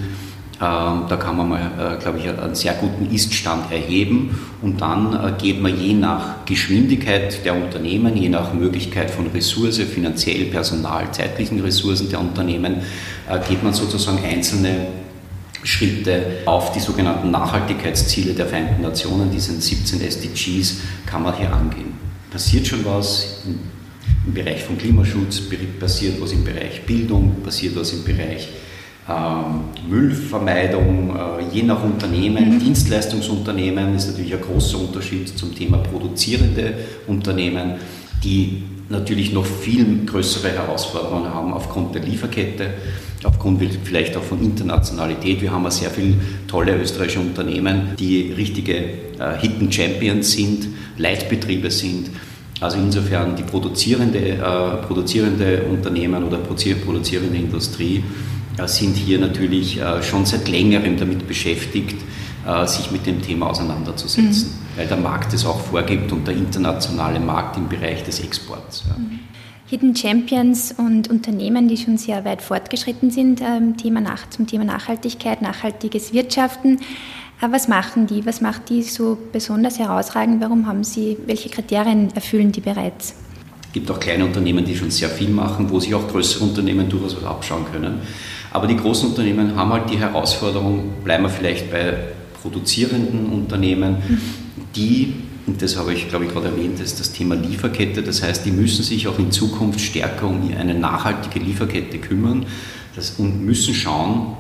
Ähm, 0.63 1.03
da 1.09 1.17
kann 1.19 1.37
man 1.37 1.49
mal, 1.49 1.61
äh, 1.61 2.01
glaube 2.01 2.21
ich, 2.21 2.29
einen 2.29 2.55
sehr 2.55 2.75
guten 2.75 3.13
Ist-Stand 3.13 3.73
erheben 3.73 4.39
und 4.63 4.81
dann 4.81 5.13
äh, 5.13 5.33
geht 5.37 5.61
man 5.61 5.77
je 5.77 5.95
nach 5.95 6.45
Geschwindigkeit 6.47 7.45
der 7.45 7.57
Unternehmen, 7.57 8.17
je 8.17 8.29
nach 8.29 8.55
Möglichkeit 8.55 9.11
von 9.11 9.27
Ressource, 9.27 9.79
finanziell, 9.79 10.45
Personal, 10.45 11.11
zeitlichen 11.11 11.61
Ressourcen 11.61 12.09
der 12.09 12.21
Unternehmen, 12.21 12.77
äh, 13.29 13.41
geht 13.49 13.65
man 13.65 13.73
sozusagen 13.73 14.25
einzelne 14.25 14.87
Schritte 15.65 16.43
auf 16.45 16.73
die 16.73 16.81
sogenannten 16.81 17.31
Nachhaltigkeitsziele 17.31 18.35
der 18.35 18.47
Vereinten 18.47 18.83
Nationen, 18.83 19.31
diesen 19.31 19.61
17 19.61 20.01
SDGs, 20.03 20.77
kann 21.07 21.23
man 21.23 21.37
hier 21.37 21.53
angehen. 21.53 21.95
Passiert 22.31 22.67
schon 22.67 22.85
was 22.85 23.43
im 23.47 24.33
Bereich 24.33 24.63
von 24.63 24.77
Klimaschutz, 24.77 25.43
passiert 25.81 26.21
was 26.21 26.33
im 26.33 26.45
Bereich 26.45 26.85
Bildung, 26.85 27.43
passiert 27.43 27.75
was 27.77 27.93
im 27.93 28.05
Bereich 28.05 28.49
ähm, 29.09 29.65
Müllvermeidung, 29.89 31.17
äh, 31.17 31.55
je 31.55 31.63
nach 31.63 31.83
Unternehmen, 31.83 32.55
mhm. 32.55 32.59
Dienstleistungsunternehmen 32.61 33.95
ist 33.95 34.09
natürlich 34.09 34.35
ein 34.35 34.41
großer 34.41 34.79
Unterschied 34.79 35.29
zum 35.29 35.55
Thema 35.55 35.79
produzierende 35.79 36.75
Unternehmen, 37.07 37.75
die 38.23 38.63
natürlich 38.89 39.33
noch 39.33 39.47
viel 39.47 40.05
größere 40.07 40.51
Herausforderungen 40.51 41.33
haben 41.33 41.53
aufgrund 41.53 41.95
der 41.95 42.03
Lieferkette 42.03 42.75
aufgrund 43.25 43.63
vielleicht 43.85 44.17
auch 44.17 44.23
von 44.23 44.43
Internationalität. 44.43 45.41
Wir 45.41 45.53
haben 45.53 45.69
sehr 45.71 45.91
viele 45.91 46.15
tolle 46.47 46.77
österreichische 46.77 47.21
Unternehmen, 47.21 47.95
die 47.99 48.33
richtige 48.33 48.75
äh, 48.75 49.39
Hidden 49.41 49.73
Champions 49.73 50.33
sind, 50.33 50.69
Leitbetriebe 50.99 51.71
sind. 51.71 52.11
Also 52.61 52.79
insofern 52.79 53.37
die 53.37 53.43
produzierende, 53.43 54.19
äh, 54.19 54.39
produzierende 54.87 55.63
Unternehmen 55.63 56.23
oder 56.25 56.39
produzierende 56.39 57.37
Industrie 57.37 58.05
äh, 58.59 58.69
sind 58.69 58.97
hier 58.97 59.19
natürlich 59.19 59.81
äh, 59.81 60.03
schon 60.03 60.25
seit 60.25 60.49
längerem 60.49 60.97
damit 60.97 61.27
beschäftigt, 61.27 61.97
sich 62.67 62.91
mit 62.91 63.07
dem 63.07 63.23
Thema 63.23 63.51
auseinanderzusetzen, 63.51 64.49
mhm. 64.49 64.79
weil 64.79 64.87
der 64.87 64.97
Markt 64.97 65.33
es 65.33 65.47
auch 65.47 65.61
vorgibt 65.61 66.13
und 66.13 66.27
der 66.27 66.35
internationale 66.35 67.21
Markt 67.21 67.57
im 67.57 67.69
Bereich 67.69 68.05
des 68.05 68.21
Exports. 68.21 68.85
Ja. 68.89 68.97
Mhm. 68.99 69.21
Hidden 69.67 69.97
Champions 69.97 70.75
und 70.77 71.09
Unternehmen, 71.09 71.69
die 71.69 71.79
schon 71.79 71.97
sehr 71.97 72.25
weit 72.27 72.43
fortgeschritten 72.43 73.11
sind 73.11 73.41
ähm, 73.41 73.77
Thema 73.79 74.01
nach, 74.01 74.29
zum 74.29 74.47
Thema 74.47 74.65
Nachhaltigkeit, 74.65 75.41
nachhaltiges 75.41 76.13
Wirtschaften. 76.13 76.81
Aber 77.41 77.55
was 77.55 77.67
machen 77.67 78.07
die? 78.07 78.27
Was 78.27 78.41
macht 78.41 78.69
die 78.69 78.83
so 78.83 79.19
besonders 79.33 79.79
herausragend? 79.79 80.43
Warum 80.43 80.67
haben 80.67 80.85
sie, 80.85 81.17
welche 81.27 81.49
Kriterien 81.49 82.15
erfüllen 82.15 82.53
die 82.53 82.61
bereits? 82.61 83.15
Es 83.67 83.73
gibt 83.73 83.91
auch 83.91 83.99
kleine 83.99 84.27
Unternehmen, 84.27 84.65
die 84.65 84.77
schon 84.77 84.91
sehr 84.91 85.09
viel 85.09 85.31
machen, 85.31 85.69
wo 85.71 85.81
sich 85.81 85.95
auch 85.95 86.07
größere 86.07 86.45
Unternehmen 86.45 86.89
durchaus 86.89 87.17
was 87.17 87.25
abschauen 87.25 87.65
können. 87.73 88.03
Aber 88.53 88.69
die 88.69 88.77
großen 88.77 89.09
Unternehmen 89.09 89.57
haben 89.57 89.73
halt 89.73 89.91
die 89.91 89.99
Herausforderung, 89.99 90.93
bleiben 91.03 91.25
wir 91.25 91.31
vielleicht 91.31 91.73
bei 91.73 91.95
produzierenden 92.45 93.27
Unternehmen, 93.33 93.97
die 94.77 95.15
und 95.47 95.61
das 95.61 95.77
habe 95.77 95.93
ich, 95.93 96.09
glaube 96.09 96.25
ich, 96.25 96.33
gerade 96.33 96.49
erwähnt, 96.49 96.81
das 96.81 96.93
ist 96.93 97.01
das 97.01 97.13
Thema 97.13 97.35
Lieferkette. 97.35 98.03
Das 98.03 98.23
heißt, 98.23 98.47
die 98.47 98.51
müssen 98.51 98.83
sich 98.83 99.09
auch 99.09 99.19
in 99.19 99.31
Zukunft 99.31 99.81
stärker 99.81 100.27
um 100.27 100.51
eine 100.57 100.75
nachhaltige 100.75 101.39
Lieferkette 101.39 101.99
kümmern 101.99 102.47
und 103.19 103.45
müssen 103.45 103.75
schauen, 103.75 104.37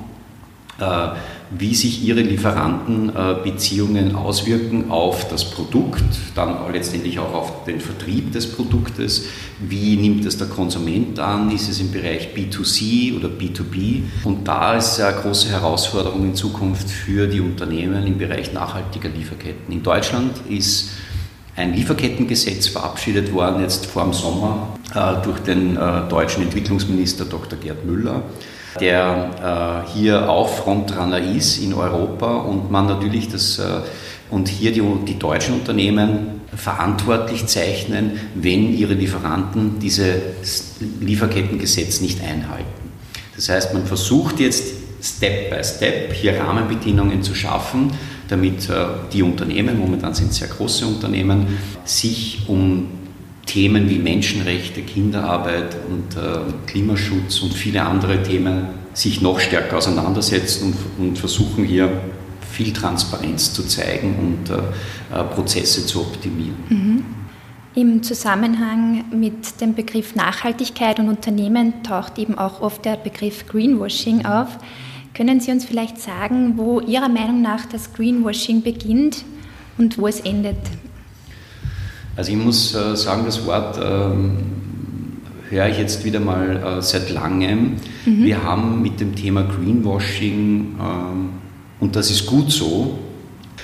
wie 1.51 1.75
sich 1.75 2.03
ihre 2.05 2.21
Lieferantenbeziehungen 2.21 4.17
auswirken 4.17 4.91
auf 4.91 5.29
das 5.29 5.45
Produkt, 5.45 6.03
dann 6.35 6.57
letztendlich 6.73 7.19
auch 7.19 7.33
auf 7.33 7.65
den 7.65 7.81
Vertrieb 7.81 8.33
des 8.33 8.51
Produktes. 8.51 9.27
Wie 9.61 9.97
nimmt 9.97 10.25
es 10.25 10.37
der 10.37 10.49
Konsument 10.49 11.19
an? 11.21 11.51
Ist 11.51 11.69
es 11.69 11.81
im 11.81 11.93
Bereich 11.93 12.31
B2C 12.35 13.17
oder 13.17 13.29
B2B? 13.29 14.03
Und 14.25 14.49
da 14.49 14.77
ist 14.77 15.01
eine 15.01 15.17
große 15.17 15.49
Herausforderung 15.51 16.25
in 16.25 16.35
Zukunft 16.35 16.91
für 16.91 17.29
die 17.29 17.41
Unternehmen 17.41 18.07
im 18.07 18.19
Bereich 18.19 18.53
nachhaltiger 18.53 19.09
Lieferketten. 19.09 19.73
In 19.73 19.83
Deutschland 19.83 20.33
ist 20.49 20.91
ein 21.57 21.75
Lieferkettengesetz 21.75 22.67
verabschiedet 22.67 23.33
worden, 23.33 23.63
jetzt 23.63 23.87
vor 23.87 24.03
dem 24.03 24.13
Sommer, 24.13 24.77
äh, 24.93 25.23
durch 25.23 25.39
den 25.41 25.77
äh, 25.77 26.09
deutschen 26.09 26.43
Entwicklungsminister 26.43 27.27
Dr. 27.27 27.59
Gerd 27.61 27.85
Müller 27.85 28.23
der 28.81 29.85
äh, 29.87 29.93
hier 29.93 30.29
auch 30.29 30.49
Frontrunner 30.49 31.19
ist 31.19 31.59
in 31.59 31.75
Europa 31.75 32.37
und 32.37 32.71
man 32.71 32.87
natürlich 32.87 33.29
das 33.29 33.59
äh, 33.59 33.81
und 34.31 34.49
hier 34.49 34.73
die, 34.73 34.83
die 35.07 35.19
deutschen 35.19 35.55
Unternehmen 35.55 36.41
verantwortlich 36.57 37.47
zeichnen, 37.47 38.19
wenn 38.35 38.77
ihre 38.77 38.95
Lieferanten 38.95 39.79
dieses 39.79 40.77
Lieferkettengesetz 41.01 42.01
nicht 42.01 42.23
einhalten. 42.23 42.65
Das 43.37 43.49
heißt, 43.49 43.75
man 43.75 43.87
versucht 43.87 44.41
jetzt 44.41 44.75
Step 45.03 45.51
by 45.51 45.63
Step 45.63 46.13
hier 46.13 46.41
Rahmenbedingungen 46.41 47.23
zu 47.23 47.35
schaffen, 47.35 47.91
damit 48.29 48.71
äh, 48.71 48.87
die 49.13 49.23
Unternehmen, 49.23 49.79
momentan 49.79 50.15
sind 50.15 50.31
es 50.31 50.39
sehr 50.39 50.49
große 50.49 50.87
Unternehmen, 50.87 51.59
sich 51.85 52.43
um 52.49 53.04
Themen 53.47 53.89
wie 53.89 53.99
Menschenrechte, 53.99 54.83
Kinderarbeit 54.83 55.77
und 55.89 56.17
äh, 56.17 56.39
Klimaschutz 56.67 57.41
und 57.41 57.53
viele 57.53 57.83
andere 57.83 58.23
Themen 58.23 58.69
sich 58.95 59.21
noch 59.21 59.41
stärker 59.41 59.79
auseinandersetzen 59.79 60.75
und, 60.99 61.07
und 61.07 61.19
versuchen 61.19 61.65
hier 61.65 62.01
viel 62.51 62.73
Transparenz 62.73 63.53
zu 63.53 63.65
zeigen 63.65 64.15
und 64.17 64.51
äh, 64.51 64.59
äh, 65.19 65.25
Prozesse 65.25 65.85
zu 65.87 66.01
optimieren. 66.01 66.57
Mhm. 66.69 67.05
Im 67.75 68.05
Zusammenhang 68.05 69.05
mit 69.11 69.61
dem 69.61 69.75
Begriff 69.75 70.15
Nachhaltigkeit 70.15 71.01
und 71.01 71.09
Unternehmen 71.09 71.83
taucht 71.83 72.19
eben 72.19 72.39
auch 72.39 72.61
oft 72.61 72.85
der 72.85 72.97
Begriff 72.97 73.49
Greenwashing 73.49 74.25
auf. 74.25 74.59
Können 75.13 75.41
Sie 75.41 75.51
uns 75.51 75.65
vielleicht 75.65 76.01
sagen, 76.01 76.53
wo 76.57 76.79
Ihrer 76.81 77.09
Meinung 77.09 77.43
nach 77.43 77.67
das 77.67 77.93
Greenwashing 77.93 78.63
beginnt 78.63 79.25
und 79.77 79.99
wo 79.99 80.07
es 80.07 80.21
endet? 80.21 80.57
Also 82.17 82.31
ich 82.31 82.39
muss 82.39 82.75
äh, 82.75 82.97
sagen, 82.97 83.23
das 83.27 83.45
Wort 83.45 83.79
ähm, 83.83 84.37
höre 85.51 85.69
ich 85.69 85.79
jetzt 85.79 86.05
wieder 86.05 86.21
mal 86.21 86.79
äh, 86.79 86.83
seit 86.83 87.11
langem. 87.11 87.77
Mhm. 88.07 88.25
Wir 88.25 88.43
haben 88.43 88.83
mit 88.83 89.01
dem 89.01 89.15
Thema 89.17 89.43
Greenwashing, 89.43 90.77
ähm, 90.81 91.31
und 91.81 91.97
das 91.97 92.11
ist 92.11 92.27
gut 92.27 92.53
so, 92.53 92.99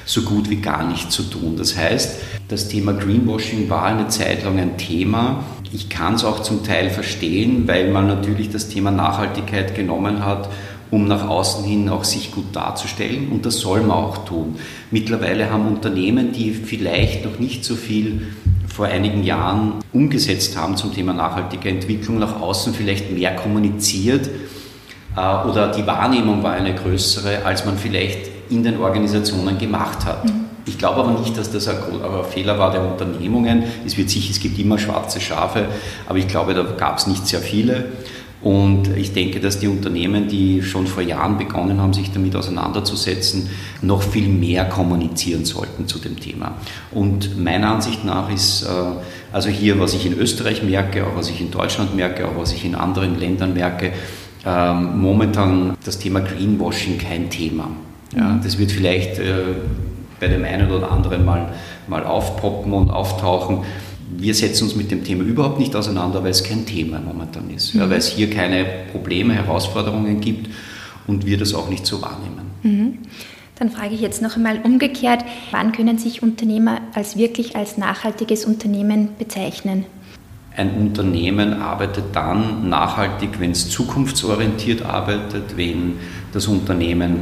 so 0.05 0.23
gut 0.23 0.51
wie 0.51 0.57
gar 0.57 0.87
nichts 0.87 1.15
zu 1.15 1.23
tun. 1.23 1.55
Das 1.57 1.77
heißt, 1.77 2.19
das 2.49 2.69
Thema 2.69 2.93
Greenwashing 2.93 3.71
war 3.71 3.85
eine 3.85 4.09
Zeit 4.09 4.45
lang 4.45 4.59
ein 4.59 4.77
Thema. 4.77 5.45
Ich 5.73 5.89
kann 5.89 6.15
es 6.15 6.25
auch 6.25 6.41
zum 6.41 6.65
Teil 6.65 6.91
verstehen, 6.91 7.69
weil 7.69 7.93
man 7.93 8.09
natürlich 8.09 8.51
das 8.51 8.69
Thema 8.69 8.91
Nachhaltigkeit 8.91 9.77
genommen 9.77 10.25
hat 10.25 10.49
um 10.91 11.07
nach 11.07 11.29
außen 11.29 11.65
hin 11.65 11.89
auch 11.89 12.05
sich 12.05 12.33
gut 12.33 12.55
darzustellen 12.55 13.29
und 13.31 13.47
das 13.47 13.59
soll 13.59 13.81
man 13.81 13.93
auch 13.93 14.25
tun. 14.25 14.57
Mittlerweile 14.91 15.51
haben 15.51 15.69
Unternehmen, 15.69 16.33
die 16.33 16.53
vielleicht 16.53 17.25
noch 17.25 17.39
nicht 17.39 17.65
so 17.65 17.77
viel 17.77 18.23
vor 18.67 18.87
einigen 18.87 19.23
Jahren 19.25 19.75
umgesetzt 19.93 20.57
haben 20.57 20.77
zum 20.77 20.95
Thema 20.95 21.13
nachhaltige 21.13 21.69
Entwicklung, 21.69 22.19
nach 22.19 22.41
außen 22.41 22.75
vielleicht 22.75 23.13
mehr 23.13 23.37
kommuniziert 23.37 24.29
äh, 25.17 25.49
oder 25.49 25.73
die 25.73 25.87
Wahrnehmung 25.87 26.43
war 26.43 26.53
eine 26.53 26.75
größere, 26.75 27.45
als 27.45 27.65
man 27.65 27.77
vielleicht 27.77 28.31
in 28.51 28.63
den 28.63 28.79
Organisationen 28.79 29.59
gemacht 29.59 30.05
hat. 30.05 30.25
Mhm. 30.25 30.51
Ich 30.67 30.79
glaube 30.79 31.01
aber 31.01 31.19
nicht, 31.19 31.37
dass 31.37 31.51
das 31.51 31.69
ein, 31.69 31.77
Fehler 32.31 32.59
war 32.59 32.71
der 32.71 32.83
Unternehmungen. 32.83 33.65
Es 33.85 33.97
wird 33.97 34.11
sicher, 34.11 34.31
es 34.31 34.41
gibt 34.41 34.59
immer 34.59 34.79
schwarze 34.79 35.21
Schafe, 35.21 35.67
aber 36.07 36.19
ich 36.19 36.29
glaube, 36.29 36.55
da 36.55 36.63
gab 36.63 36.99
es 36.99 37.07
nicht 37.07 37.27
sehr 37.27 37.41
viele. 37.41 37.87
Und 38.43 38.97
ich 38.97 39.13
denke, 39.13 39.39
dass 39.39 39.59
die 39.59 39.69
Unternehmen, 39.69 40.27
die 40.29 40.63
schon 40.63 40.87
vor 40.87 41.03
Jahren 41.03 41.37
begonnen 41.37 41.81
haben, 41.81 41.93
sich 41.93 42.11
damit 42.11 42.35
auseinanderzusetzen, 42.35 43.51
noch 43.83 44.03
viel 44.03 44.29
mehr 44.29 44.65
kommunizieren 44.65 45.45
sollten 45.45 45.87
zu 45.87 45.99
dem 45.99 46.19
Thema. 46.19 46.55
Und 46.91 47.39
meiner 47.43 47.73
Ansicht 47.73 48.05
nach 48.05 48.33
ist, 48.33 48.63
äh, 48.63 48.69
also 49.31 49.51
hier, 49.51 49.79
was 49.79 49.93
ich 49.93 50.07
in 50.07 50.19
Österreich 50.19 50.63
merke, 50.63 51.07
auch 51.07 51.17
was 51.17 51.29
ich 51.29 51.41
in 51.41 51.51
Deutschland 51.51 51.95
merke, 51.95 52.27
auch 52.27 52.39
was 52.39 52.53
ich 52.53 52.65
in 52.65 52.75
anderen 52.75 53.21
Ländern 53.21 53.53
merke, 53.53 53.93
ähm, 54.47 54.99
momentan 55.01 55.77
das 55.85 55.99
Thema 55.99 56.21
Greenwashing 56.21 56.97
kein 56.97 57.29
Thema. 57.29 57.69
Ja, 58.17 58.25
mhm. 58.25 58.43
das 58.43 58.59
wird 58.59 58.73
vielleicht 58.73 59.19
äh, 59.19 59.43
bei 60.19 60.29
dem 60.29 60.45
einen 60.45 60.71
oder 60.71 60.91
anderen 60.91 61.27
mal, 61.27 61.53
mal 61.89 62.05
aufpoppen 62.05 62.73
und 62.73 62.91
auftauchen 62.91 63.65
wir 64.17 64.35
setzen 64.35 64.65
uns 64.65 64.77
mit 64.77 64.91
dem 64.91 65.05
Thema 65.05 65.25
überhaupt 65.25 65.59
nicht 65.59 65.75
auseinander, 65.75 66.23
weil 66.23 66.31
es 66.31 66.43
kein 66.43 66.67
Thema 66.67 67.01
momentan 67.01 67.51
ist, 67.51 67.75
mhm. 67.75 67.81
ja, 67.81 67.91
weil 67.91 67.99
es 67.99 68.09
hier 68.09 68.31
keine 68.31 68.65
Probleme, 68.93 69.35
Herausforderungen 69.35 70.21
gibt 70.21 70.49
und 71.07 71.27
wir 71.27 71.39
das 71.39 71.55
auch 71.55 71.69
nicht 71.69 71.87
so 71.87 72.03
wahrnehmen. 72.03 72.51
Mhm. 72.63 72.99
Dann 73.59 73.71
frage 73.71 73.95
ich 73.95 74.01
jetzt 74.01 74.23
noch 74.23 74.37
einmal 74.37 74.61
umgekehrt, 74.65 75.23
wann 75.51 75.73
können 75.73 75.99
sich 75.99 76.23
Unternehmer 76.23 76.81
als 76.95 77.19
wirklich 77.19 77.57
als 77.57 77.77
nachhaltiges 77.77 78.47
Unternehmen 78.47 79.11
bezeichnen? 79.19 79.85
Ein 80.57 80.75
Unternehmen 80.77 81.55
arbeitet 81.55 82.05
dann 82.15 82.69
nachhaltig, 82.69 83.39
wenn 83.39 83.51
es 83.51 83.69
zukunftsorientiert 83.69 84.83
arbeitet, 84.83 85.57
wenn 85.57 85.97
das 86.33 86.47
Unternehmen 86.47 87.21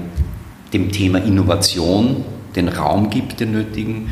dem 0.73 0.93
Thema 0.93 1.19
Innovation 1.19 2.25
den 2.55 2.69
Raum 2.69 3.11
gibt, 3.11 3.41
den 3.41 3.53
nötigen, 3.53 4.09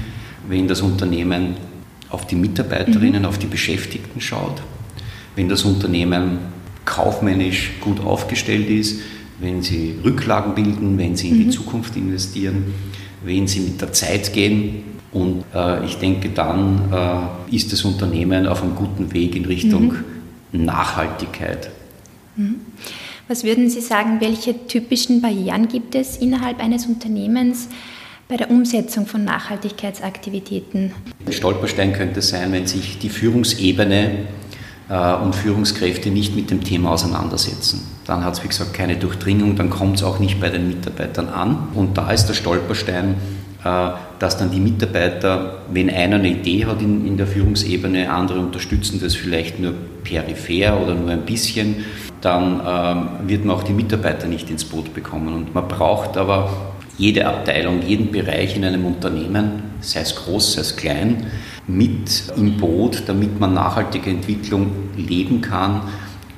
wenn 0.48 0.68
das 0.68 0.80
Unternehmen 0.80 1.54
auf 2.10 2.26
die 2.26 2.36
Mitarbeiterinnen, 2.36 3.22
mhm. 3.22 3.28
auf 3.28 3.38
die 3.38 3.46
Beschäftigten 3.46 4.20
schaut, 4.20 4.62
wenn 5.34 5.48
das 5.48 5.64
Unternehmen 5.64 6.38
kaufmännisch 6.84 7.72
gut 7.80 8.00
aufgestellt 8.00 8.70
ist, 8.70 9.00
wenn 9.40 9.62
sie 9.62 9.96
Rücklagen 10.04 10.54
bilden, 10.54 10.96
wenn 10.98 11.16
sie 11.16 11.28
in 11.28 11.38
die 11.38 11.44
mhm. 11.46 11.50
Zukunft 11.50 11.96
investieren, 11.96 12.74
wenn 13.24 13.46
sie 13.46 13.60
mit 13.60 13.80
der 13.80 13.92
Zeit 13.92 14.32
gehen. 14.32 14.84
Und 15.12 15.44
äh, 15.54 15.84
ich 15.84 15.96
denke, 15.96 16.30
dann 16.30 16.92
äh, 17.50 17.54
ist 17.54 17.72
das 17.72 17.84
Unternehmen 17.84 18.46
auf 18.46 18.62
einem 18.62 18.74
guten 18.74 19.12
Weg 19.12 19.36
in 19.36 19.44
Richtung 19.44 19.94
mhm. 20.52 20.64
Nachhaltigkeit. 20.64 21.70
Mhm. 22.36 22.56
Was 23.28 23.42
würden 23.42 23.68
Sie 23.68 23.80
sagen, 23.80 24.20
welche 24.20 24.68
typischen 24.68 25.20
Barrieren 25.20 25.66
gibt 25.66 25.96
es 25.96 26.16
innerhalb 26.16 26.62
eines 26.62 26.86
Unternehmens 26.86 27.68
bei 28.28 28.36
der 28.36 28.50
Umsetzung 28.50 29.06
von 29.06 29.24
Nachhaltigkeitsaktivitäten? 29.24 30.92
Ein 31.24 31.32
Stolperstein 31.32 31.92
könnte 31.92 32.22
sein, 32.22 32.52
wenn 32.52 32.66
sich 32.66 32.98
die 32.98 33.08
Führungsebene 33.08 34.26
äh, 34.88 35.14
und 35.14 35.34
Führungskräfte 35.34 36.10
nicht 36.10 36.34
mit 36.34 36.50
dem 36.50 36.64
Thema 36.64 36.92
auseinandersetzen. 36.92 37.82
Dann 38.06 38.24
hat 38.24 38.34
es, 38.34 38.44
wie 38.44 38.48
gesagt, 38.48 38.74
keine 38.74 38.96
Durchdringung, 38.96 39.56
dann 39.56 39.70
kommt 39.70 39.96
es 39.96 40.02
auch 40.02 40.18
nicht 40.18 40.40
bei 40.40 40.48
den 40.48 40.68
Mitarbeitern 40.68 41.28
an. 41.28 41.68
Und 41.74 41.98
da 41.98 42.10
ist 42.10 42.26
der 42.26 42.34
Stolperstein, 42.34 43.14
äh, 43.64 43.90
dass 44.18 44.38
dann 44.38 44.50
die 44.50 44.60
Mitarbeiter, 44.60 45.62
wenn 45.70 45.90
einer 45.90 46.16
eine 46.16 46.28
Idee 46.28 46.66
hat 46.66 46.80
in, 46.82 47.16
der 47.16 47.26
Führungsebene, 47.26 48.10
andere 48.10 48.40
unterstützen 48.40 49.00
das 49.00 49.14
vielleicht 49.14 49.60
nur 49.60 49.74
peripher 50.04 50.80
oder 50.80 50.94
nur 50.94 51.10
ein 51.10 51.22
bisschen, 51.22 51.84
dann 52.20 52.60
ähm, 52.66 53.28
wird 53.28 53.44
man 53.44 53.56
auch 53.56 53.62
die 53.62 53.72
Mitarbeiter 53.72 54.26
nicht 54.26 54.50
ins 54.50 54.64
Boot 54.64 54.94
bekommen. 54.94 55.32
Und 55.32 55.54
man 55.54 55.68
braucht 55.68 56.16
aber 56.16 56.74
jede 56.98 57.26
Abteilung, 57.26 57.82
jeden 57.86 58.10
Bereich 58.10 58.56
in 58.56 58.64
einem 58.64 58.84
Unternehmen, 58.86 59.62
sei 59.80 60.00
es 60.00 60.14
groß, 60.16 60.54
sei 60.54 60.60
es 60.62 60.76
klein, 60.76 61.26
mit 61.66 62.32
im 62.36 62.56
Boot, 62.56 63.02
damit 63.06 63.38
man 63.38 63.54
nachhaltige 63.54 64.10
Entwicklung 64.10 64.70
leben 64.96 65.40
kann 65.40 65.82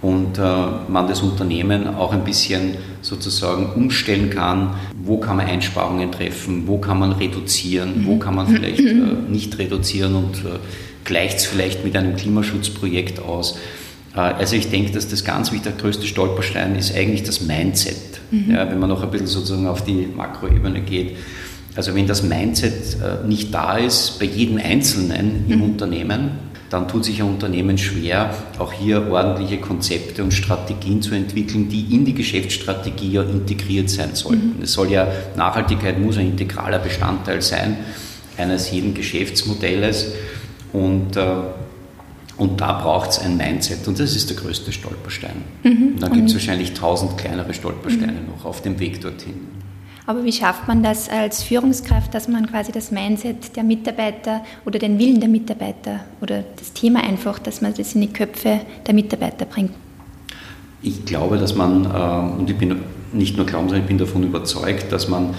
und 0.00 0.38
äh, 0.38 0.42
man 0.88 1.06
das 1.08 1.22
Unternehmen 1.22 1.94
auch 1.94 2.12
ein 2.12 2.24
bisschen 2.24 2.74
sozusagen 3.02 3.72
umstellen 3.72 4.30
kann, 4.30 4.74
wo 5.02 5.18
kann 5.18 5.36
man 5.36 5.46
Einsparungen 5.46 6.12
treffen, 6.12 6.66
wo 6.66 6.78
kann 6.78 6.98
man 6.98 7.12
reduzieren, 7.12 8.04
wo 8.06 8.16
kann 8.16 8.34
man 8.34 8.46
vielleicht 8.46 8.80
äh, 8.86 8.92
nicht 9.28 9.58
reduzieren 9.58 10.14
und 10.14 10.38
äh, 10.38 10.58
gleicht 11.04 11.38
es 11.38 11.46
vielleicht 11.46 11.84
mit 11.84 11.96
einem 11.96 12.16
Klimaschutzprojekt 12.16 13.20
aus. 13.20 13.58
Äh, 14.18 14.34
also 14.34 14.56
ich 14.56 14.68
denke, 14.68 14.92
dass 14.92 15.08
das 15.08 15.24
ganz 15.24 15.52
wichtig, 15.52 15.72
der 15.72 15.80
größte 15.80 16.06
Stolperstein 16.06 16.74
ist 16.76 16.94
eigentlich 16.94 17.22
das 17.22 17.40
Mindset. 17.40 17.96
Mhm. 18.30 18.50
Ja, 18.50 18.70
wenn 18.70 18.78
man 18.78 18.88
noch 18.88 19.02
ein 19.02 19.10
bisschen 19.10 19.28
sozusagen 19.28 19.66
auf 19.66 19.84
die 19.84 20.08
Makroebene 20.14 20.80
geht. 20.80 21.16
Also 21.76 21.94
wenn 21.94 22.06
das 22.06 22.22
Mindset 22.22 22.96
äh, 23.00 23.26
nicht 23.26 23.54
da 23.54 23.78
ist 23.78 24.18
bei 24.18 24.26
jedem 24.26 24.58
Einzelnen 24.58 25.44
im 25.48 25.58
mhm. 25.58 25.64
Unternehmen, 25.64 26.30
dann 26.70 26.86
tut 26.86 27.04
sich 27.04 27.22
ein 27.22 27.28
Unternehmen 27.28 27.78
schwer, 27.78 28.34
auch 28.58 28.74
hier 28.74 29.10
ordentliche 29.10 29.56
Konzepte 29.56 30.22
und 30.22 30.34
Strategien 30.34 31.00
zu 31.00 31.14
entwickeln, 31.14 31.70
die 31.70 31.94
in 31.94 32.04
die 32.04 32.12
Geschäftsstrategie 32.12 33.12
ja 33.12 33.22
integriert 33.22 33.88
sein 33.88 34.14
sollten. 34.14 34.56
Mhm. 34.58 34.62
Es 34.62 34.72
soll 34.72 34.90
ja, 34.90 35.06
Nachhaltigkeit 35.36 35.98
muss 35.98 36.18
ein 36.18 36.26
integraler 36.26 36.78
Bestandteil 36.78 37.40
sein 37.40 37.78
eines 38.36 38.70
jeden 38.70 38.92
Geschäftsmodells 38.92 40.08
und 40.72 41.16
äh, 41.16 41.22
und 42.38 42.60
da 42.60 42.72
braucht 42.80 43.10
es 43.10 43.18
ein 43.18 43.36
Mindset 43.36 43.86
und 43.88 43.98
das 43.98 44.14
ist 44.14 44.30
der 44.30 44.36
größte 44.36 44.72
Stolperstein. 44.72 45.42
Mhm. 45.64 45.92
Und 45.94 46.02
dann 46.02 46.12
gibt 46.12 46.28
es 46.28 46.34
wahrscheinlich 46.34 46.72
tausend 46.72 47.18
kleinere 47.18 47.52
Stolpersteine 47.52 48.12
mhm. 48.12 48.28
noch 48.36 48.44
auf 48.44 48.62
dem 48.62 48.78
Weg 48.78 49.00
dorthin. 49.00 49.34
Aber 50.06 50.24
wie 50.24 50.32
schafft 50.32 50.66
man 50.68 50.82
das 50.82 51.10
als 51.10 51.42
Führungskraft, 51.42 52.14
dass 52.14 52.28
man 52.28 52.46
quasi 52.46 52.72
das 52.72 52.90
Mindset 52.90 53.56
der 53.56 53.62
Mitarbeiter 53.62 54.42
oder 54.64 54.78
den 54.78 54.98
Willen 54.98 55.20
der 55.20 55.28
Mitarbeiter 55.28 56.00
oder 56.22 56.44
das 56.56 56.72
Thema 56.72 57.02
einfach, 57.02 57.38
dass 57.38 57.60
man 57.60 57.74
das 57.74 57.94
in 57.94 58.00
die 58.00 58.12
Köpfe 58.12 58.60
der 58.86 58.94
Mitarbeiter 58.94 59.44
bringt? 59.44 59.72
Ich 60.80 61.04
glaube, 61.04 61.36
dass 61.36 61.54
man, 61.54 61.84
äh, 61.84 62.38
und 62.40 62.48
ich 62.48 62.56
bin 62.56 62.80
nicht 63.12 63.36
nur 63.36 63.44
glauben, 63.44 63.68
sondern 63.68 63.82
ich 63.82 63.88
bin 63.88 63.98
davon 63.98 64.22
überzeugt, 64.22 64.92
dass 64.92 65.08
man 65.08 65.34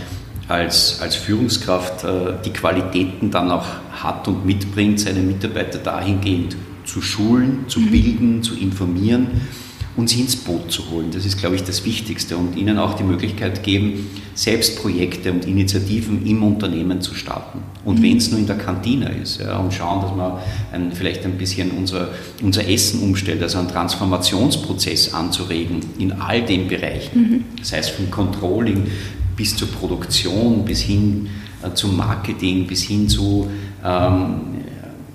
als, 0.50 1.00
als 1.02 1.16
Führungskraft 1.16 2.04
äh, 2.04 2.34
die 2.46 2.52
Qualitäten 2.52 3.32
dann 3.32 3.50
auch 3.50 3.66
hat 3.92 4.28
und 4.28 4.46
mitbringt, 4.46 5.00
seine 5.00 5.22
Mitarbeiter 5.22 5.80
dahingehend 5.80 6.56
zu 6.90 7.02
schulen, 7.02 7.66
zu 7.68 7.80
mhm. 7.80 7.92
bilden, 7.92 8.44
zu 8.44 8.56
informieren 8.56 9.28
und 9.96 10.10
sie 10.10 10.22
ins 10.22 10.36
Boot 10.36 10.72
zu 10.72 10.90
holen. 10.92 11.12
Das 11.12 11.26
ist, 11.26 11.38
glaube 11.38 11.56
ich, 11.56 11.64
das 11.64 11.86
Wichtigste 11.86 12.38
und 12.38 12.56
ihnen 12.56 12.78
auch 12.78 12.94
die 12.94 13.04
Möglichkeit 13.04 13.64
geben, 13.64 14.08
selbst 14.34 14.82
Projekte 14.82 15.32
und 15.32 15.46
Initiativen 15.46 16.26
im 16.26 16.42
Unternehmen 16.42 17.02
zu 17.02 17.14
starten. 17.14 17.60
Und 17.84 18.00
mhm. 18.00 18.04
wenn 18.04 18.18
es 18.18 18.32
nur 18.32 18.40
in 18.40 18.48
der 18.48 18.58
Kantine 18.58 19.10
ist 19.22 19.42
ja, 19.42 19.58
und 19.58 19.74
schauen, 19.74 20.02
dass 20.02 20.16
man 20.16 20.40
ein, 20.72 20.92
vielleicht 20.94 21.26
ein 21.26 21.38
bisschen 21.38 21.72
unser, 21.72 22.10
unser 22.42 22.68
Essen 22.68 23.02
umstellt, 23.02 23.44
also 23.44 23.60
einen 23.60 23.68
Transformationsprozess 23.68 25.14
anzuregen 25.14 25.82
in 25.98 26.14
all 26.14 26.44
den 26.44 26.68
Bereichen, 26.68 27.22
mhm. 27.22 27.44
sei 27.62 27.80
es 27.80 27.90
vom 27.90 28.10
Controlling 28.10 28.88
bis 29.36 29.56
zur 29.56 29.68
Produktion, 29.68 30.66
bis 30.66 30.82
hin 30.82 31.28
äh, 31.62 31.74
zum 31.74 31.98
Marketing, 31.98 32.68
bis 32.68 32.84
hin 32.84 33.10
zu 33.10 33.50
ähm, 33.84 34.60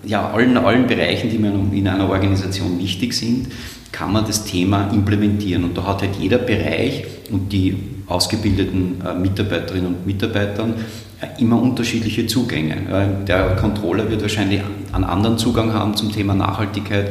ja, 0.07 0.31
allen, 0.31 0.57
allen 0.57 0.87
Bereichen, 0.87 1.31
die 1.31 1.39
mir 1.39 1.53
in 1.73 1.89
einer 1.89 2.09
Organisation 2.09 2.79
wichtig 2.79 3.13
sind, 3.15 3.49
kann 3.93 4.13
man 4.13 4.25
das 4.27 4.45
Thema 4.45 4.91
implementieren. 4.93 5.65
Und 5.65 5.77
da 5.77 5.87
hat 5.87 6.03
halt 6.03 6.17
jeder 6.17 6.39
Bereich 6.39 7.05
und 7.31 7.53
die 7.53 7.77
ausgebildeten 8.07 9.01
äh, 9.05 9.15
Mitarbeiterinnen 9.15 9.87
und 9.87 10.07
Mitarbeitern 10.07 10.75
äh, 11.21 11.41
immer 11.41 11.61
unterschiedliche 11.61 12.27
Zugänge. 12.27 12.75
Äh, 12.75 13.25
der 13.25 13.57
Controller 13.57 14.11
wird 14.11 14.23
wahrscheinlich 14.23 14.61
einen 14.93 15.05
anderen 15.05 15.39
Zugang 15.39 15.73
haben 15.73 15.95
zum 15.95 16.13
Thema 16.13 16.35
Nachhaltigkeit 16.35 17.11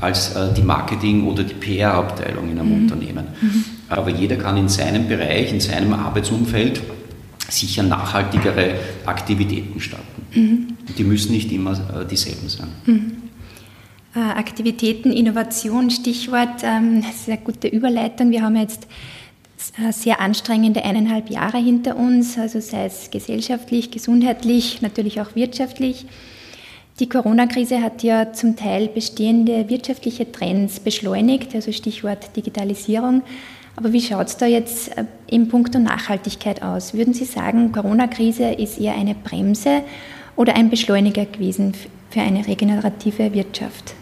als 0.00 0.34
die 0.56 0.62
Marketing- 0.62 1.28
oder 1.28 1.44
die 1.44 1.54
PR-Abteilung 1.54 2.50
in 2.50 2.58
einem 2.58 2.70
mhm. 2.70 2.82
Unternehmen. 2.82 3.24
Mhm. 3.40 3.64
Aber 3.88 4.10
jeder 4.10 4.34
kann 4.34 4.56
in 4.56 4.68
seinem 4.68 5.06
Bereich, 5.06 5.52
in 5.52 5.60
seinem 5.60 5.92
Arbeitsumfeld 5.92 6.80
sicher 7.48 7.82
nachhaltigere 7.82 8.76
Aktivitäten 9.06 9.80
starten. 9.80 10.26
Mhm. 10.34 10.76
Die 10.96 11.04
müssen 11.04 11.32
nicht 11.32 11.50
immer 11.52 11.72
äh, 11.72 12.06
dieselben 12.06 12.48
sein. 12.48 12.68
Mhm. 12.86 13.12
Äh, 14.14 14.20
Aktivitäten, 14.20 15.10
Innovation, 15.10 15.90
Stichwort, 15.90 16.62
ähm, 16.62 17.02
sehr 17.14 17.38
gute 17.38 17.68
Überleitung. 17.68 18.30
Wir 18.30 18.42
haben 18.42 18.56
jetzt 18.56 18.86
äh, 19.78 19.92
sehr 19.92 20.20
anstrengende 20.20 20.84
eineinhalb 20.84 21.30
Jahre 21.30 21.58
hinter 21.58 21.96
uns, 21.96 22.36
also 22.38 22.60
sei 22.60 22.86
es 22.86 23.10
gesellschaftlich, 23.10 23.90
gesundheitlich, 23.90 24.82
natürlich 24.82 25.20
auch 25.20 25.34
wirtschaftlich. 25.34 26.04
Die 27.00 27.08
Corona-Krise 27.08 27.80
hat 27.80 28.02
ja 28.02 28.34
zum 28.34 28.54
Teil 28.54 28.88
bestehende 28.88 29.70
wirtschaftliche 29.70 30.30
Trends 30.30 30.78
beschleunigt, 30.78 31.54
also 31.54 31.72
Stichwort 31.72 32.36
Digitalisierung. 32.36 33.22
Aber 33.76 33.92
wie 33.92 34.00
schaut 34.00 34.28
es 34.28 34.36
da 34.36 34.46
jetzt 34.46 34.96
äh, 34.96 35.04
im 35.28 35.48
Punkt 35.48 35.74
Nachhaltigkeit 35.74 36.62
aus? 36.62 36.94
Würden 36.94 37.14
Sie 37.14 37.24
sagen, 37.24 37.72
Corona-Krise 37.72 38.52
ist 38.52 38.78
eher 38.78 38.94
eine 38.94 39.14
Bremse 39.14 39.82
oder 40.36 40.54
ein 40.54 40.70
Beschleuniger 40.70 41.24
gewesen 41.24 41.74
für 42.10 42.20
eine 42.20 42.46
regenerative 42.46 43.32
Wirtschaft? 43.32 43.94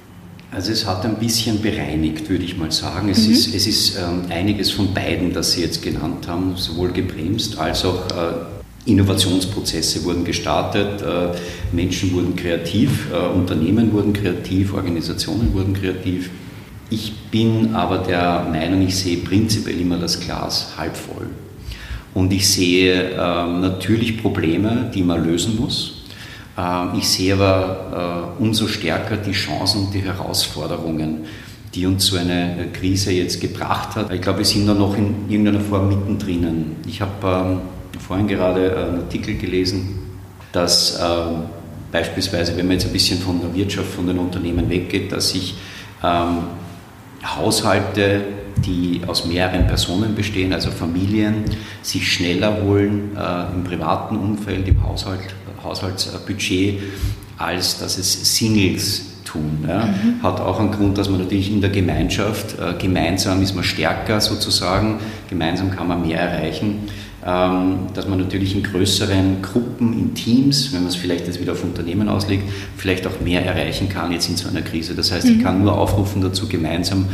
Also 0.52 0.72
es 0.72 0.84
hat 0.84 1.04
ein 1.04 1.14
bisschen 1.16 1.62
bereinigt, 1.62 2.28
würde 2.28 2.44
ich 2.44 2.56
mal 2.56 2.72
sagen. 2.72 3.08
Es 3.08 3.26
mhm. 3.26 3.32
ist, 3.32 3.54
es 3.54 3.66
ist 3.68 3.96
ähm, 3.96 4.24
einiges 4.30 4.72
von 4.72 4.92
beiden, 4.92 5.32
das 5.32 5.52
Sie 5.52 5.62
jetzt 5.62 5.80
genannt 5.80 6.26
haben, 6.26 6.56
sowohl 6.56 6.90
gebremst 6.90 7.56
als 7.58 7.84
auch 7.84 8.08
äh, 8.10 8.90
Innovationsprozesse 8.90 10.02
wurden 10.04 10.24
gestartet, 10.24 11.02
äh, 11.02 11.36
Menschen 11.72 12.12
wurden 12.12 12.34
kreativ, 12.34 13.08
äh, 13.12 13.16
Unternehmen 13.32 13.92
wurden 13.92 14.12
kreativ, 14.12 14.74
Organisationen 14.74 15.54
wurden 15.54 15.74
kreativ. 15.74 16.30
Ich 16.90 17.12
bin 17.30 17.76
aber 17.76 17.98
der 17.98 18.46
Meinung, 18.50 18.82
ich 18.82 18.96
sehe 18.96 19.18
prinzipiell 19.18 19.80
immer 19.80 19.96
das 19.96 20.18
Glas 20.18 20.72
halb 20.76 20.96
voll. 20.96 21.28
Und 22.14 22.32
ich 22.32 22.48
sehe 22.48 23.12
äh, 23.12 23.14
natürlich 23.16 24.20
Probleme, 24.20 24.90
die 24.92 25.04
man 25.04 25.24
lösen 25.24 25.56
muss. 25.56 26.02
Äh, 26.58 26.98
ich 26.98 27.08
sehe 27.08 27.34
aber 27.34 28.34
äh, 28.38 28.42
umso 28.42 28.66
stärker 28.66 29.16
die 29.16 29.30
Chancen 29.30 29.86
und 29.86 29.94
die 29.94 30.02
Herausforderungen, 30.02 31.18
die 31.72 31.86
uns 31.86 32.06
so 32.06 32.16
eine 32.16 32.66
Krise 32.72 33.12
jetzt 33.12 33.40
gebracht 33.40 33.94
hat. 33.94 34.12
Ich 34.12 34.20
glaube, 34.20 34.38
wir 34.38 34.44
sind 34.44 34.66
da 34.66 34.74
noch 34.74 34.96
in 34.96 35.28
irgendeiner 35.28 35.60
Form 35.60 35.88
mittendrin. 35.88 36.76
Ich 36.88 37.00
habe 37.00 37.12
ähm, 37.24 37.60
vorhin 38.00 38.26
gerade 38.26 38.76
einen 38.76 38.98
Artikel 39.02 39.36
gelesen, 39.36 40.00
dass 40.50 40.98
äh, 40.98 41.04
beispielsweise, 41.92 42.56
wenn 42.56 42.66
man 42.66 42.74
jetzt 42.74 42.86
ein 42.86 42.92
bisschen 42.92 43.20
von 43.20 43.40
der 43.40 43.54
Wirtschaft, 43.54 43.88
von 43.88 44.08
den 44.08 44.18
Unternehmen 44.18 44.68
weggeht, 44.68 45.12
dass 45.12 45.30
sich 45.30 45.54
ähm, 46.02 46.38
Haushalte, 47.24 48.22
die 48.64 49.02
aus 49.06 49.26
mehreren 49.26 49.66
Personen 49.66 50.14
bestehen, 50.14 50.52
also 50.52 50.70
Familien, 50.70 51.44
sich 51.82 52.10
schneller 52.10 52.62
holen 52.62 53.16
äh, 53.16 53.54
im 53.54 53.64
privaten 53.64 54.16
Umfeld, 54.16 54.68
im 54.68 54.82
Haushalt, 54.82 55.20
Haushaltsbudget, 55.62 56.80
als 57.38 57.78
dass 57.78 57.98
es 57.98 58.36
Singles 58.36 59.10
tun. 59.24 59.64
Ja. 59.66 59.86
Mhm. 59.86 60.22
Hat 60.22 60.40
auch 60.40 60.58
einen 60.58 60.72
Grund, 60.72 60.98
dass 60.98 61.08
man 61.08 61.20
natürlich 61.20 61.50
in 61.50 61.60
der 61.60 61.70
Gemeinschaft, 61.70 62.58
äh, 62.58 62.74
gemeinsam 62.78 63.42
ist 63.42 63.54
man 63.54 63.64
stärker 63.64 64.20
sozusagen, 64.20 64.98
gemeinsam 65.28 65.70
kann 65.70 65.88
man 65.88 66.06
mehr 66.06 66.20
erreichen. 66.20 66.88
Ähm, 67.24 67.88
dass 67.94 68.08
man 68.08 68.18
natürlich 68.18 68.54
in 68.54 68.62
größeren 68.62 69.42
Gruppen, 69.42 69.92
in 69.92 70.14
Teams, 70.14 70.72
wenn 70.72 70.80
man 70.80 70.88
es 70.88 70.96
vielleicht 70.96 71.26
jetzt 71.26 71.40
wieder 71.40 71.52
auf 71.52 71.62
Unternehmen 71.62 72.08
auslegt, 72.08 72.44
vielleicht 72.76 73.06
auch 73.06 73.20
mehr 73.20 73.44
erreichen 73.44 73.88
kann 73.88 74.10
jetzt 74.12 74.28
in 74.28 74.36
so 74.36 74.48
einer 74.48 74.62
Krise. 74.62 74.94
Das 74.94 75.12
heißt, 75.12 75.28
ich 75.28 75.36
mhm. 75.38 75.42
kann 75.42 75.62
nur 75.62 75.76
aufrufen 75.76 76.22
dazu, 76.22 76.48
gemeinsam 76.48 77.08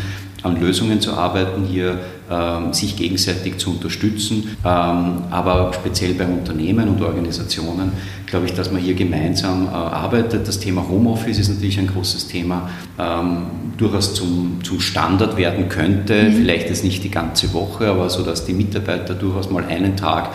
an 0.46 0.60
Lösungen 0.60 1.00
zu 1.00 1.12
arbeiten, 1.12 1.64
hier 1.64 1.98
ähm, 2.30 2.72
sich 2.72 2.96
gegenseitig 2.96 3.58
zu 3.58 3.70
unterstützen. 3.70 4.56
Ähm, 4.64 5.24
aber 5.30 5.72
speziell 5.74 6.14
bei 6.14 6.26
Unternehmen 6.26 6.88
und 6.88 7.02
Organisationen 7.02 7.92
glaube 8.26 8.46
ich, 8.46 8.54
dass 8.54 8.72
man 8.72 8.80
hier 8.80 8.94
gemeinsam 8.94 9.66
äh, 9.66 9.70
arbeitet. 9.70 10.48
Das 10.48 10.58
Thema 10.58 10.88
Homeoffice 10.88 11.38
ist 11.38 11.48
natürlich 11.48 11.78
ein 11.78 11.86
großes 11.86 12.28
Thema, 12.28 12.68
ähm, 12.98 13.46
durchaus 13.76 14.14
zum, 14.14 14.58
zum 14.62 14.80
Standard 14.80 15.36
werden 15.36 15.68
könnte. 15.68 16.24
Mhm. 16.24 16.32
Vielleicht 16.32 16.68
jetzt 16.68 16.84
nicht 16.84 17.04
die 17.04 17.10
ganze 17.10 17.52
Woche, 17.52 17.88
aber 17.88 18.08
so, 18.10 18.22
dass 18.22 18.44
die 18.44 18.54
Mitarbeiter 18.54 19.14
durchaus 19.14 19.50
mal 19.50 19.64
einen 19.64 19.96
Tag 19.96 20.30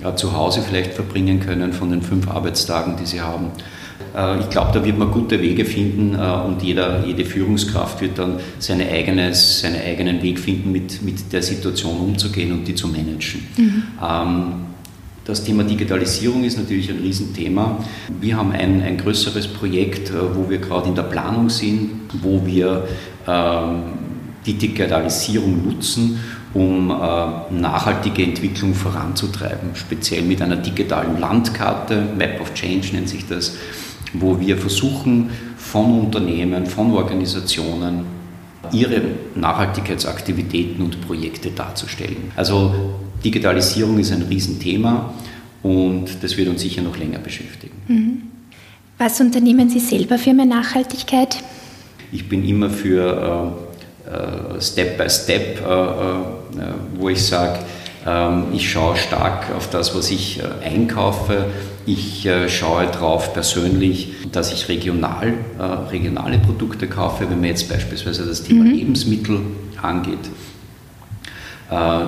ja, 0.00 0.14
zu 0.16 0.32
Hause 0.36 0.62
vielleicht 0.62 0.94
verbringen 0.94 1.40
können 1.40 1.72
von 1.72 1.90
den 1.90 2.02
fünf 2.02 2.28
Arbeitstagen, 2.28 2.96
die 2.96 3.06
sie 3.06 3.20
haben. 3.20 3.46
Äh, 4.14 4.40
ich 4.40 4.50
glaube, 4.50 4.70
da 4.72 4.84
wird 4.84 4.98
man 4.98 5.10
gute 5.10 5.40
Wege 5.40 5.64
finden 5.64 6.14
äh, 6.14 6.46
und 6.46 6.62
jeder, 6.62 7.04
jede 7.04 7.24
Führungskraft 7.24 8.00
wird 8.00 8.18
dann 8.18 8.38
seine 8.58 8.88
eigenes, 8.88 9.60
seinen 9.60 9.80
eigenen 9.80 10.22
Weg 10.22 10.38
finden, 10.38 10.72
mit, 10.72 11.02
mit 11.02 11.32
der 11.32 11.42
Situation 11.42 11.98
umzugehen 11.98 12.52
und 12.52 12.66
die 12.66 12.74
zu 12.74 12.88
managen. 12.88 13.46
Mhm. 13.56 13.82
Ähm, 14.02 14.52
das 15.24 15.42
Thema 15.42 15.64
Digitalisierung 15.64 16.44
ist 16.44 16.58
natürlich 16.58 16.90
ein 16.90 16.98
Riesenthema. 16.98 17.78
Wir 18.20 18.36
haben 18.36 18.52
ein, 18.52 18.82
ein 18.82 18.98
größeres 18.98 19.48
Projekt, 19.48 20.10
äh, 20.10 20.14
wo 20.34 20.48
wir 20.48 20.58
gerade 20.58 20.88
in 20.88 20.94
der 20.94 21.04
Planung 21.04 21.48
sind, 21.48 21.90
wo 22.22 22.44
wir 22.44 22.86
ähm, 23.26 23.82
die 24.44 24.54
Digitalisierung 24.54 25.64
nutzen, 25.64 26.20
um 26.52 26.90
äh, 26.90 26.94
nachhaltige 27.58 28.22
Entwicklung 28.22 28.74
voranzutreiben, 28.74 29.70
speziell 29.74 30.22
mit 30.22 30.40
einer 30.42 30.56
digitalen 30.56 31.18
Landkarte, 31.18 32.06
Map 32.16 32.40
of 32.40 32.52
Change 32.54 32.88
nennt 32.92 33.08
sich 33.08 33.26
das, 33.26 33.56
wo 34.14 34.40
wir 34.40 34.56
versuchen, 34.56 35.30
von 35.56 36.00
Unternehmen, 36.00 36.66
von 36.66 36.92
Organisationen 36.92 38.06
ihre 38.72 39.02
Nachhaltigkeitsaktivitäten 39.34 40.82
und 40.82 41.06
Projekte 41.06 41.50
darzustellen. 41.50 42.32
Also 42.36 42.74
Digitalisierung 43.24 43.98
ist 43.98 44.12
ein 44.12 44.22
Riesenthema 44.22 45.14
und 45.62 46.22
das 46.22 46.36
wird 46.36 46.48
uns 46.48 46.62
sicher 46.62 46.82
noch 46.82 46.96
länger 46.96 47.18
beschäftigen. 47.18 47.74
Mhm. 47.88 48.22
Was 48.98 49.20
unternehmen 49.20 49.68
Sie 49.70 49.80
selber 49.80 50.18
für 50.18 50.32
mehr 50.32 50.46
Nachhaltigkeit? 50.46 51.36
Ich 52.12 52.28
bin 52.28 52.46
immer 52.48 52.70
für 52.70 53.56
äh, 54.06 54.56
äh 54.56 54.60
Step 54.60 54.98
by 54.98 55.10
Step, 55.10 55.60
äh, 55.60 55.64
äh, 55.64 56.22
wo 56.96 57.08
ich 57.08 57.20
sage, 57.24 57.58
ähm, 58.06 58.44
ich 58.52 58.70
schaue 58.70 58.96
stark 58.96 59.52
auf 59.56 59.68
das, 59.70 59.96
was 59.96 60.10
ich 60.10 60.40
einkaufe. 60.62 61.46
Ich 61.86 62.24
äh, 62.26 62.48
schaue 62.48 62.86
darauf 62.86 63.34
persönlich, 63.34 64.12
dass 64.32 64.52
ich 64.52 64.68
regional, 64.68 65.34
äh, 65.58 65.62
regionale 65.62 66.38
Produkte 66.38 66.88
kaufe, 66.88 67.28
wenn 67.28 67.40
man 67.40 67.50
jetzt 67.50 67.68
beispielsweise 67.68 68.24
das 68.24 68.42
Thema 68.42 68.64
mhm. 68.64 68.72
Lebensmittel 68.72 69.40
angeht. 69.80 70.30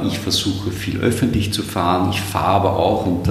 Ich 0.06 0.18
versuche 0.18 0.70
viel 0.70 1.00
öffentlich 1.00 1.50
zu 1.52 1.62
fahren. 1.62 2.10
Ich 2.12 2.20
fahre 2.20 2.56
aber 2.56 2.76
auch, 2.78 3.06
und 3.06 3.26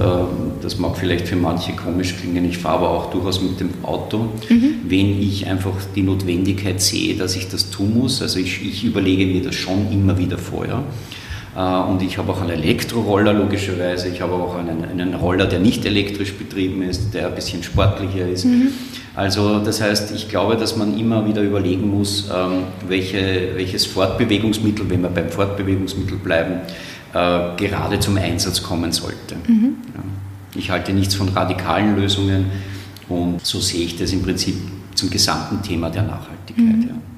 das 0.60 0.76
mag 0.76 0.96
vielleicht 0.96 1.28
für 1.28 1.36
manche 1.36 1.72
komisch 1.72 2.16
klingen, 2.20 2.44
ich 2.44 2.58
fahre 2.58 2.78
aber 2.78 2.90
auch 2.90 3.10
durchaus 3.10 3.40
mit 3.40 3.60
dem 3.60 3.70
Auto, 3.84 4.28
mhm. 4.50 4.74
wenn 4.86 5.22
ich 5.22 5.46
einfach 5.46 5.76
die 5.94 6.02
Notwendigkeit 6.02 6.82
sehe, 6.82 7.14
dass 7.16 7.36
ich 7.36 7.48
das 7.48 7.70
tun 7.70 7.96
muss. 7.96 8.20
Also 8.20 8.40
ich, 8.40 8.60
ich 8.66 8.84
überlege 8.84 9.24
mir 9.24 9.40
das 9.40 9.54
schon 9.54 9.90
immer 9.92 10.18
wieder 10.18 10.36
vorher. 10.36 10.78
Äh, 10.78 10.82
und 11.56 12.02
ich 12.02 12.18
habe 12.18 12.32
auch 12.32 12.42
einen 12.42 12.50
Elektroroller 12.50 13.32
logischerweise. 13.32 14.08
Ich 14.08 14.20
habe 14.20 14.34
auch 14.34 14.56
einen, 14.56 14.84
einen, 14.84 15.14
Roller, 15.14 15.46
der 15.46 15.58
nicht 15.58 15.86
elektrisch 15.86 16.34
betrieben 16.34 16.82
ist, 16.82 17.14
der 17.14 17.28
ein 17.28 17.34
bisschen 17.34 17.62
sportlicher 17.62 18.28
ist. 18.28 18.44
Mhm. 18.44 18.68
Also 19.14 19.60
das 19.60 19.80
heißt, 19.80 20.12
ich 20.14 20.28
glaube, 20.28 20.56
dass 20.58 20.76
man 20.76 20.98
immer 20.98 21.26
wieder 21.26 21.40
überlegen 21.40 21.88
muss, 21.90 22.28
ähm, 22.30 22.64
welche, 22.86 23.52
welches 23.54 23.86
Fortbewegungsmittel, 23.86 24.90
wenn 24.90 25.00
wir 25.00 25.08
beim 25.08 25.30
Fortbewegungsmittel 25.30 26.18
bleiben, 26.18 26.60
äh, 27.14 27.56
gerade 27.56 28.00
zum 28.00 28.18
Einsatz 28.18 28.62
kommen 28.62 28.92
sollte. 28.92 29.36
Mhm. 29.46 29.76
Ich 30.54 30.70
halte 30.70 30.92
nichts 30.92 31.14
von 31.14 31.30
radikalen 31.30 31.96
Lösungen 31.96 32.46
und 33.08 33.46
so 33.46 33.60
sehe 33.60 33.86
ich 33.86 33.96
das 33.96 34.12
im 34.12 34.22
Prinzip 34.22 34.56
zum 34.94 35.08
gesamten 35.08 35.62
Thema 35.62 35.88
der 35.88 36.02
Nachhaltigkeit. 36.02 36.76
Mhm. 36.76 36.88
Ja 36.88 37.15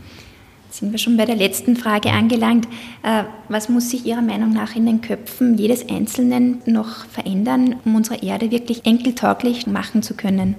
sind 0.78 0.92
wir 0.92 0.98
schon 0.98 1.16
bei 1.16 1.24
der 1.24 1.36
letzten 1.36 1.76
Frage 1.76 2.10
angelangt. 2.10 2.66
Äh, 3.02 3.24
was 3.48 3.68
muss 3.68 3.90
sich 3.90 4.06
Ihrer 4.06 4.22
Meinung 4.22 4.52
nach 4.52 4.76
in 4.76 4.86
den 4.86 5.00
Köpfen 5.00 5.58
jedes 5.58 5.88
Einzelnen 5.88 6.62
noch 6.66 7.04
verändern, 7.06 7.76
um 7.84 7.96
unsere 7.96 8.22
Erde 8.22 8.50
wirklich 8.50 8.86
enkeltauglich 8.86 9.66
machen 9.66 10.02
zu 10.02 10.14
können? 10.14 10.56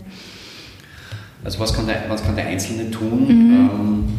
Also 1.43 1.59
was 1.59 1.73
kann 1.73 1.87
der, 1.87 2.03
was 2.09 2.23
kann 2.23 2.35
der 2.35 2.47
Einzelne 2.47 2.91
tun? 2.91 3.27
Mhm. 3.27 3.69
Ähm, 3.71 4.13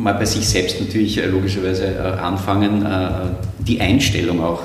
mal 0.00 0.14
bei 0.14 0.24
sich 0.24 0.48
selbst 0.48 0.80
natürlich 0.80 1.18
äh, 1.18 1.26
logischerweise 1.26 1.84
äh, 1.84 1.98
anfangen, 1.98 2.84
äh, 2.84 3.10
die 3.58 3.80
Einstellung 3.80 4.42
auch 4.42 4.62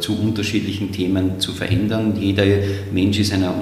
zu 0.00 0.20
unterschiedlichen 0.20 0.92
Themen 0.92 1.40
zu 1.40 1.52
verändern. 1.52 2.14
Jeder 2.20 2.44
Mensch 2.92 3.18
ist 3.18 3.32
in 3.32 3.42
einer 3.42 3.54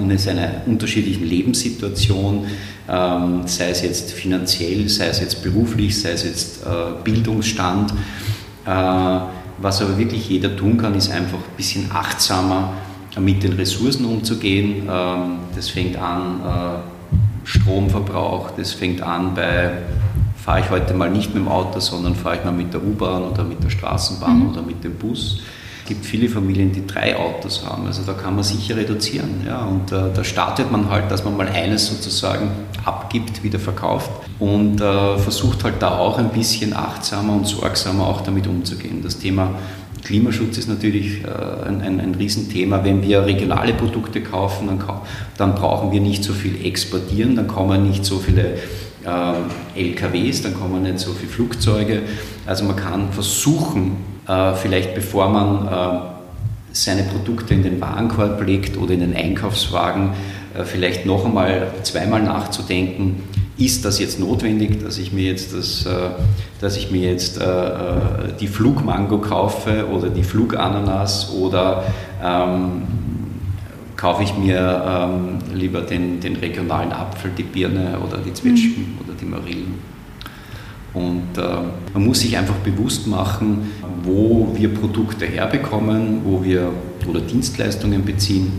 unterschiedlichen 0.67 1.25
Lebenssituation, 1.25 2.45
ähm, 2.89 3.41
sei 3.45 3.69
es 3.69 3.81
jetzt 3.81 4.11
finanziell, 4.11 4.89
sei 4.89 5.07
es 5.07 5.21
jetzt 5.21 5.41
beruflich, 5.41 5.99
sei 5.99 6.11
es 6.11 6.25
jetzt 6.25 6.65
Bildungsstand. 7.03 7.93
Was 8.65 9.81
aber 9.81 9.97
wirklich 9.97 10.29
jeder 10.29 10.55
tun 10.55 10.77
kann, 10.77 10.95
ist 10.95 11.09
einfach 11.11 11.39
ein 11.39 11.55
bisschen 11.55 11.89
achtsamer 11.91 12.73
mit 13.19 13.41
den 13.41 13.53
Ressourcen 13.53 14.05
umzugehen. 14.05 14.89
Ähm, 14.89 15.37
das 15.55 15.69
fängt 15.69 15.95
an 15.95 16.41
Stromverbrauch, 17.45 18.51
das 18.57 18.73
fängt 18.73 19.01
an 19.01 19.33
bei 19.33 19.71
fahre 20.43 20.59
ich 20.59 20.69
heute 20.69 20.93
mal 20.93 21.09
nicht 21.09 21.33
mit 21.33 21.43
dem 21.43 21.47
Auto, 21.47 21.79
sondern 21.79 22.15
fahre 22.15 22.35
ich 22.35 22.43
mal 22.43 22.51
mit 22.51 22.73
der 22.73 22.83
U-Bahn 22.83 23.23
oder 23.23 23.43
mit 23.45 23.63
der 23.63 23.69
Straßenbahn 23.69 24.39
mhm. 24.39 24.49
oder 24.49 24.61
mit 24.61 24.83
dem 24.83 24.95
Bus. 24.95 25.39
Es 25.83 25.89
gibt 25.89 26.05
viele 26.05 26.29
Familien, 26.29 26.71
die 26.71 26.85
drei 26.85 27.17
Autos 27.17 27.65
haben, 27.65 27.85
also 27.87 28.03
da 28.05 28.13
kann 28.13 28.35
man 28.35 28.43
sicher 28.43 28.75
reduzieren. 28.75 29.41
Ja, 29.45 29.65
und 29.65 29.91
äh, 29.91 30.13
da 30.13 30.23
startet 30.23 30.71
man 30.71 30.89
halt, 30.89 31.11
dass 31.11 31.23
man 31.23 31.37
mal 31.37 31.47
eines 31.47 31.87
sozusagen 31.87 32.51
abgibt, 32.83 33.43
wieder 33.43 33.59
verkauft 33.59 34.09
und 34.39 34.81
äh, 34.81 35.17
versucht 35.17 35.63
halt 35.63 35.81
da 35.81 35.97
auch 35.97 36.17
ein 36.17 36.29
bisschen 36.29 36.73
achtsamer 36.73 37.33
und 37.33 37.47
sorgsamer 37.47 38.05
auch 38.05 38.21
damit 38.21 38.47
umzugehen. 38.47 39.01
Das 39.01 39.19
Thema 39.19 39.51
Klimaschutz 40.03 40.57
ist 40.57 40.67
natürlich 40.67 41.23
äh, 41.23 41.67
ein, 41.67 41.81
ein, 41.81 41.99
ein 42.01 42.15
Riesenthema. 42.15 42.83
Wenn 42.83 43.01
wir 43.01 43.25
regionale 43.25 43.73
Produkte 43.73 44.21
kaufen, 44.21 44.67
dann, 44.67 44.83
dann 45.37 45.55
brauchen 45.55 45.91
wir 45.91 46.01
nicht 46.01 46.23
so 46.23 46.33
viel 46.33 46.65
exportieren, 46.65 47.35
dann 47.35 47.47
kommen 47.47 47.87
nicht 47.87 48.03
so 48.03 48.19
viele 48.19 48.57
LKWs, 49.75 50.43
dann 50.43 50.53
kommen 50.53 50.83
nicht 50.83 50.99
so 50.99 51.11
viele 51.11 51.31
Flugzeuge. 51.31 52.03
Also 52.45 52.63
man 52.65 52.75
kann 52.75 53.11
versuchen, 53.11 53.97
äh, 54.27 54.53
vielleicht 54.53 54.95
bevor 54.95 55.29
man 55.29 55.67
äh, 55.67 55.99
seine 56.71 57.03
Produkte 57.03 57.53
in 57.53 57.63
den 57.63 57.81
Warenkorb 57.81 58.41
legt 58.45 58.77
oder 58.77 58.93
in 58.93 59.01
den 59.01 59.15
Einkaufswagen, 59.15 60.13
äh, 60.55 60.63
vielleicht 60.63 61.05
noch 61.05 61.25
einmal 61.25 61.67
zweimal 61.83 62.21
nachzudenken, 62.21 63.23
ist 63.57 63.85
das 63.85 63.99
jetzt 63.99 64.19
notwendig, 64.19 64.83
dass 64.83 64.97
ich 64.97 65.13
mir 65.13 65.25
jetzt, 65.25 65.53
das, 65.53 65.85
äh, 65.85 66.09
dass 66.59 66.75
ich 66.75 66.91
mir 66.91 67.11
jetzt 67.11 67.39
äh, 67.39 67.45
die 68.39 68.47
Flugmango 68.47 69.19
kaufe 69.19 69.87
oder 69.91 70.09
die 70.09 70.23
Flugananas 70.23 71.31
oder 71.33 71.83
ähm, 72.23 72.81
kaufe 73.95 74.23
ich 74.23 74.35
mir 74.37 74.83
ähm, 74.85 75.39
lieber 75.53 75.81
den, 75.81 76.19
den, 76.19 76.35
regionalen 76.35 76.91
Apfel, 76.91 77.31
die 77.37 77.43
Birne 77.43 77.97
oder 77.99 78.17
die 78.17 78.33
Zwetschgen 78.33 78.93
mhm. 78.93 78.97
oder 79.03 79.13
die 79.19 79.25
Marillen. 79.25 79.73
Und 80.93 81.37
äh, 81.37 81.41
man 81.93 82.05
muss 82.05 82.19
sich 82.19 82.37
einfach 82.37 82.55
bewusst 82.55 83.07
machen, 83.07 83.71
wo 84.03 84.53
wir 84.55 84.69
Produkte 84.73 85.25
herbekommen, 85.25 86.21
wo 86.23 86.43
wir 86.43 86.71
oder 87.07 87.21
Dienstleistungen 87.21 88.05
beziehen. 88.05 88.51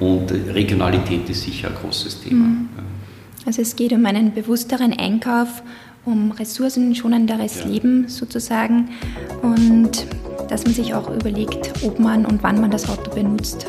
Und 0.00 0.30
Regionalität 0.30 1.28
ist 1.30 1.42
sicher 1.42 1.68
ein 1.68 1.74
großes 1.74 2.20
Thema. 2.22 2.44
Mhm. 2.46 2.68
Also 3.46 3.62
es 3.62 3.76
geht 3.76 3.92
um 3.92 4.04
einen 4.06 4.32
bewussteren 4.32 4.92
Einkauf, 4.92 5.62
um 6.04 6.32
ressourcenschonenderes 6.32 7.60
ja. 7.60 7.66
Leben 7.66 8.08
sozusagen 8.08 8.88
und 9.42 10.06
dass 10.50 10.64
man 10.64 10.74
sich 10.74 10.94
auch 10.94 11.10
überlegt, 11.10 11.72
ob 11.84 11.98
man 11.98 12.26
und 12.26 12.42
wann 12.42 12.60
man 12.60 12.70
das 12.70 12.88
Auto 12.88 13.10
benutzt 13.14 13.66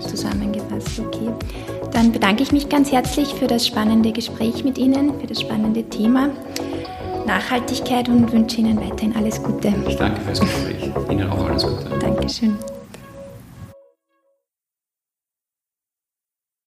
zusammengefasst. 0.00 1.00
Okay. 1.00 1.30
Dann 1.92 2.12
bedanke 2.12 2.42
ich 2.42 2.52
mich 2.52 2.68
ganz 2.68 2.92
herzlich 2.92 3.34
für 3.34 3.46
das 3.46 3.66
spannende 3.66 4.12
Gespräch 4.12 4.64
mit 4.64 4.78
Ihnen, 4.78 5.18
für 5.20 5.26
das 5.26 5.40
spannende 5.40 5.82
Thema 5.84 6.30
Nachhaltigkeit 7.26 8.08
und 8.08 8.32
wünsche 8.32 8.58
Ihnen 8.58 8.80
weiterhin 8.80 9.14
alles 9.16 9.42
Gute. 9.42 9.72
Ich 9.86 9.96
danke 9.96 10.20
fürs 10.22 10.40
Gespräch. 10.40 10.90
Ihnen 11.10 11.30
auch 11.30 11.44
alles 11.44 11.62
Gute. 11.62 11.98
Dankeschön. 12.00 12.56